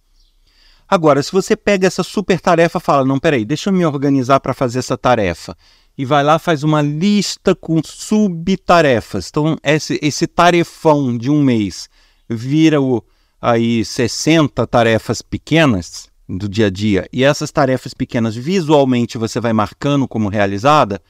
Agora, 0.89 1.23
se 1.23 1.31
você 1.31 1.55
pega 1.57 1.87
essa 1.87 2.03
super 2.03 2.41
tarefa 2.41 2.79
e 2.79 2.83
fala, 2.83 3.05
não, 3.05 3.19
peraí, 3.19 3.45
deixa 3.45 3.71
eu 3.71 3.75
me 3.75 3.87
organizar 3.87 4.41
para 4.41 4.53
fazer 4.53 4.81
essa 4.81 4.99
tarefa 4.99 5.57
e 6.01 6.05
vai 6.05 6.25
lá 6.25 6.39
faz 6.39 6.63
uma 6.63 6.81
lista 6.81 7.55
com 7.55 7.81
subtarefas. 7.85 9.29
Então, 9.29 9.57
esse, 9.63 9.99
esse 10.01 10.27
tarefão 10.27 11.17
de 11.17 11.31
um 11.31 11.43
mês 11.43 11.91
vira 12.29 12.81
o, 12.81 13.05
aí 13.41 13.85
60 13.85 14.67
tarefas 14.67 15.21
pequenas 15.21 16.09
do 16.27 16.49
dia 16.49 16.69
a 16.69 16.71
dia, 16.71 17.09
e 17.13 17.25
essas 17.25 17.51
tarefas 17.51 17.93
pequenas 17.93 18.37
visualmente 18.37 19.19
você 19.19 19.41
vai 19.41 19.53
marcando 19.53 20.07
como 20.07 20.29
realizada, 20.29 21.03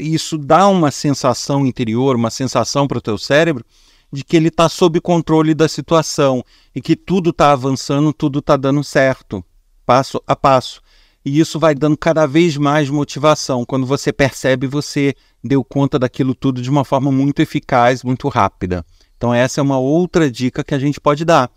isso 0.00 0.38
dá 0.38 0.66
uma 0.66 0.90
sensação 0.90 1.66
interior, 1.66 2.16
uma 2.16 2.30
sensação 2.30 2.88
para 2.88 2.98
o 2.98 3.02
teu 3.02 3.18
cérebro 3.18 3.64
de 4.12 4.22
que 4.22 4.36
ele 4.36 4.48
está 4.48 4.68
sob 4.68 5.00
controle 5.00 5.54
da 5.54 5.68
situação 5.68 6.44
e 6.74 6.80
que 6.80 6.94
tudo 6.94 7.30
está 7.30 7.52
avançando, 7.52 8.12
tudo 8.12 8.40
está 8.40 8.56
dando 8.56 8.84
certo, 8.84 9.42
passo 9.86 10.22
a 10.26 10.36
passo. 10.36 10.82
E 11.24 11.38
isso 11.38 11.58
vai 11.58 11.74
dando 11.74 11.96
cada 11.96 12.26
vez 12.26 12.56
mais 12.56 12.90
motivação. 12.90 13.64
Quando 13.64 13.86
você 13.86 14.12
percebe, 14.12 14.66
você 14.66 15.14
deu 15.42 15.64
conta 15.64 15.98
daquilo 15.98 16.34
tudo 16.34 16.60
de 16.60 16.68
uma 16.68 16.84
forma 16.84 17.12
muito 17.12 17.40
eficaz, 17.40 18.02
muito 18.02 18.28
rápida. 18.28 18.84
Então, 19.16 19.32
essa 19.32 19.60
é 19.60 19.62
uma 19.62 19.78
outra 19.78 20.30
dica 20.30 20.64
que 20.64 20.74
a 20.74 20.78
gente 20.78 21.00
pode 21.00 21.24
dar. 21.24 21.50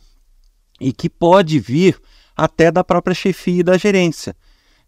E 0.80 0.94
que 0.94 1.10
pode 1.10 1.60
vir 1.60 2.00
até 2.38 2.72
da 2.72 2.84
própria 2.84 3.16
chefia 3.16 3.62
e 3.62 3.64
da 3.64 3.76
gerência. 3.76 4.36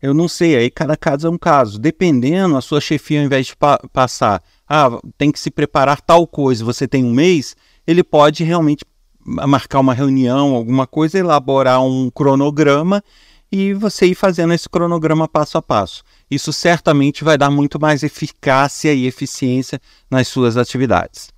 Eu 0.01 0.13
não 0.13 0.27
sei, 0.27 0.55
aí 0.55 0.69
cada 0.69 0.95
caso 0.95 1.27
é 1.27 1.29
um 1.29 1.37
caso. 1.37 1.79
Dependendo, 1.79 2.55
a 2.55 2.61
sua 2.61 2.79
chefia, 2.79 3.19
ao 3.19 3.25
invés 3.25 3.47
de 3.47 3.55
pa 3.55 3.79
passar, 3.91 4.41
ah, 4.67 4.99
tem 5.17 5.31
que 5.31 5.39
se 5.39 5.49
preparar 5.49 6.01
tal 6.01 6.27
coisa, 6.27 6.63
você 6.63 6.87
tem 6.87 7.03
um 7.03 7.11
mês, 7.11 7.55
ele 7.85 8.03
pode 8.03 8.43
realmente 8.43 8.85
marcar 9.25 9.79
uma 9.79 9.93
reunião, 9.93 10.55
alguma 10.55 10.87
coisa, 10.87 11.17
elaborar 11.17 11.83
um 11.83 12.09
cronograma 12.09 13.03
e 13.51 13.73
você 13.73 14.05
ir 14.07 14.15
fazendo 14.15 14.53
esse 14.53 14.69
cronograma 14.69 15.27
passo 15.27 15.57
a 15.57 15.61
passo. 15.61 16.03
Isso 16.29 16.53
certamente 16.53 17.23
vai 17.23 17.37
dar 17.37 17.49
muito 17.49 17.79
mais 17.79 18.03
eficácia 18.03 18.93
e 18.93 19.05
eficiência 19.05 19.79
nas 20.09 20.27
suas 20.27 20.57
atividades. 20.57 21.29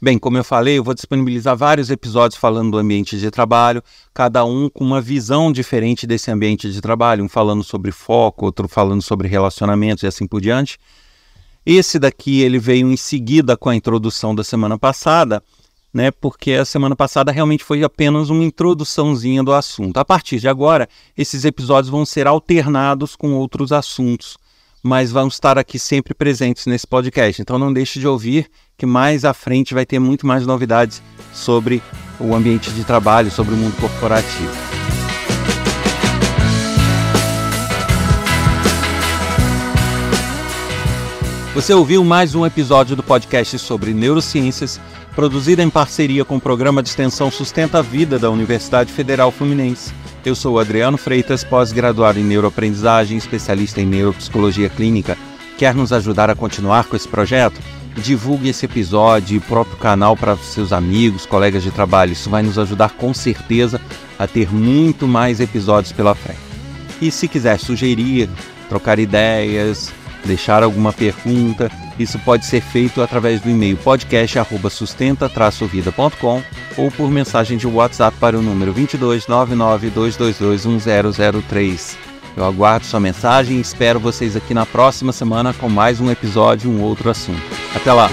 Bem, 0.00 0.16
como 0.16 0.38
eu 0.38 0.44
falei, 0.44 0.78
eu 0.78 0.84
vou 0.84 0.94
disponibilizar 0.94 1.56
vários 1.56 1.90
episódios 1.90 2.38
falando 2.38 2.70
do 2.70 2.78
ambiente 2.78 3.18
de 3.18 3.32
trabalho, 3.32 3.82
cada 4.14 4.44
um 4.44 4.68
com 4.68 4.84
uma 4.84 5.00
visão 5.00 5.50
diferente 5.50 6.06
desse 6.06 6.30
ambiente 6.30 6.70
de 6.70 6.80
trabalho, 6.80 7.24
um 7.24 7.28
falando 7.28 7.64
sobre 7.64 7.90
foco, 7.90 8.46
outro 8.46 8.68
falando 8.68 9.02
sobre 9.02 9.26
relacionamentos 9.26 10.04
e 10.04 10.06
assim 10.06 10.24
por 10.24 10.40
diante. 10.40 10.78
Esse 11.66 11.98
daqui 11.98 12.42
ele 12.42 12.60
veio 12.60 12.88
em 12.88 12.96
seguida 12.96 13.56
com 13.56 13.70
a 13.70 13.74
introdução 13.74 14.36
da 14.36 14.44
semana 14.44 14.78
passada, 14.78 15.42
né? 15.92 16.12
Porque 16.12 16.52
a 16.52 16.64
semana 16.64 16.94
passada 16.94 17.32
realmente 17.32 17.64
foi 17.64 17.82
apenas 17.82 18.30
uma 18.30 18.44
introduçãozinha 18.44 19.42
do 19.42 19.52
assunto. 19.52 19.98
A 19.98 20.04
partir 20.04 20.38
de 20.38 20.46
agora, 20.46 20.88
esses 21.16 21.44
episódios 21.44 21.90
vão 21.90 22.06
ser 22.06 22.28
alternados 22.28 23.16
com 23.16 23.32
outros 23.32 23.72
assuntos, 23.72 24.38
mas 24.82 25.10
vão 25.10 25.28
estar 25.28 25.58
aqui 25.58 25.78
sempre 25.78 26.14
presentes 26.14 26.66
nesse 26.66 26.86
podcast. 26.86 27.40
Então 27.40 27.58
não 27.58 27.72
deixe 27.72 27.98
de 27.98 28.06
ouvir, 28.06 28.48
que 28.76 28.86
mais 28.86 29.24
à 29.24 29.34
frente 29.34 29.74
vai 29.74 29.84
ter 29.84 29.98
muito 29.98 30.26
mais 30.26 30.46
novidades 30.46 31.02
sobre 31.32 31.82
o 32.20 32.34
ambiente 32.34 32.70
de 32.70 32.84
trabalho, 32.84 33.30
sobre 33.30 33.54
o 33.54 33.56
mundo 33.56 33.76
corporativo. 33.80 34.52
Você 41.54 41.74
ouviu 41.74 42.04
mais 42.04 42.36
um 42.36 42.46
episódio 42.46 42.94
do 42.94 43.02
podcast 43.02 43.58
sobre 43.58 43.92
neurociências 43.92 44.80
produzida 45.14 45.62
em 45.62 45.70
parceria 45.70 46.24
com 46.24 46.36
o 46.36 46.40
programa 46.40 46.82
de 46.82 46.88
extensão 46.88 47.30
Sustenta 47.30 47.78
a 47.78 47.82
Vida 47.82 48.18
da 48.18 48.30
Universidade 48.30 48.92
Federal 48.92 49.30
Fluminense. 49.30 49.92
Eu 50.24 50.34
sou 50.34 50.58
Adriano 50.58 50.98
Freitas, 50.98 51.42
pós-graduado 51.44 52.18
em 52.18 52.24
neuroaprendizagem, 52.24 53.16
especialista 53.16 53.80
em 53.80 53.86
neuropsicologia 53.86 54.68
clínica. 54.68 55.16
Quer 55.56 55.74
nos 55.74 55.92
ajudar 55.92 56.30
a 56.30 56.34
continuar 56.34 56.84
com 56.84 56.96
esse 56.96 57.08
projeto? 57.08 57.60
Divulgue 57.96 58.50
esse 58.50 58.66
episódio 58.66 59.34
e 59.34 59.38
o 59.38 59.42
próprio 59.42 59.76
canal 59.76 60.16
para 60.16 60.36
seus 60.36 60.72
amigos, 60.72 61.26
colegas 61.26 61.62
de 61.62 61.70
trabalho. 61.70 62.12
Isso 62.12 62.30
vai 62.30 62.42
nos 62.42 62.58
ajudar 62.58 62.90
com 62.90 63.12
certeza 63.12 63.80
a 64.18 64.26
ter 64.26 64.52
muito 64.52 65.08
mais 65.08 65.40
episódios 65.40 65.92
pela 65.92 66.14
frente. 66.14 66.38
E 67.00 67.10
se 67.10 67.26
quiser 67.26 67.58
sugerir, 67.58 68.28
trocar 68.68 68.98
ideias, 68.98 69.92
deixar 70.24 70.62
alguma 70.62 70.92
pergunta, 70.92 71.68
isso 71.98 72.18
pode 72.20 72.46
ser 72.46 72.60
feito 72.60 73.02
através 73.02 73.40
do 73.40 73.50
e-mail 73.50 73.76
podcast@sustenta-vida.com 73.78 76.42
ou 76.76 76.88
por 76.90 77.10
mensagem 77.10 77.56
de 77.58 77.66
WhatsApp 77.66 78.16
para 78.18 78.38
o 78.38 78.42
número 78.42 78.72
22 78.72 79.26
1003. 79.26 81.98
Eu 82.36 82.44
aguardo 82.44 82.86
sua 82.86 83.00
mensagem 83.00 83.56
e 83.56 83.60
espero 83.60 83.98
vocês 83.98 84.36
aqui 84.36 84.54
na 84.54 84.64
próxima 84.64 85.12
semana 85.12 85.52
com 85.52 85.68
mais 85.68 86.00
um 86.00 86.08
episódio, 86.08 86.70
um 86.70 86.80
outro 86.82 87.10
assunto. 87.10 87.42
Até 87.74 87.92
lá! 87.92 88.08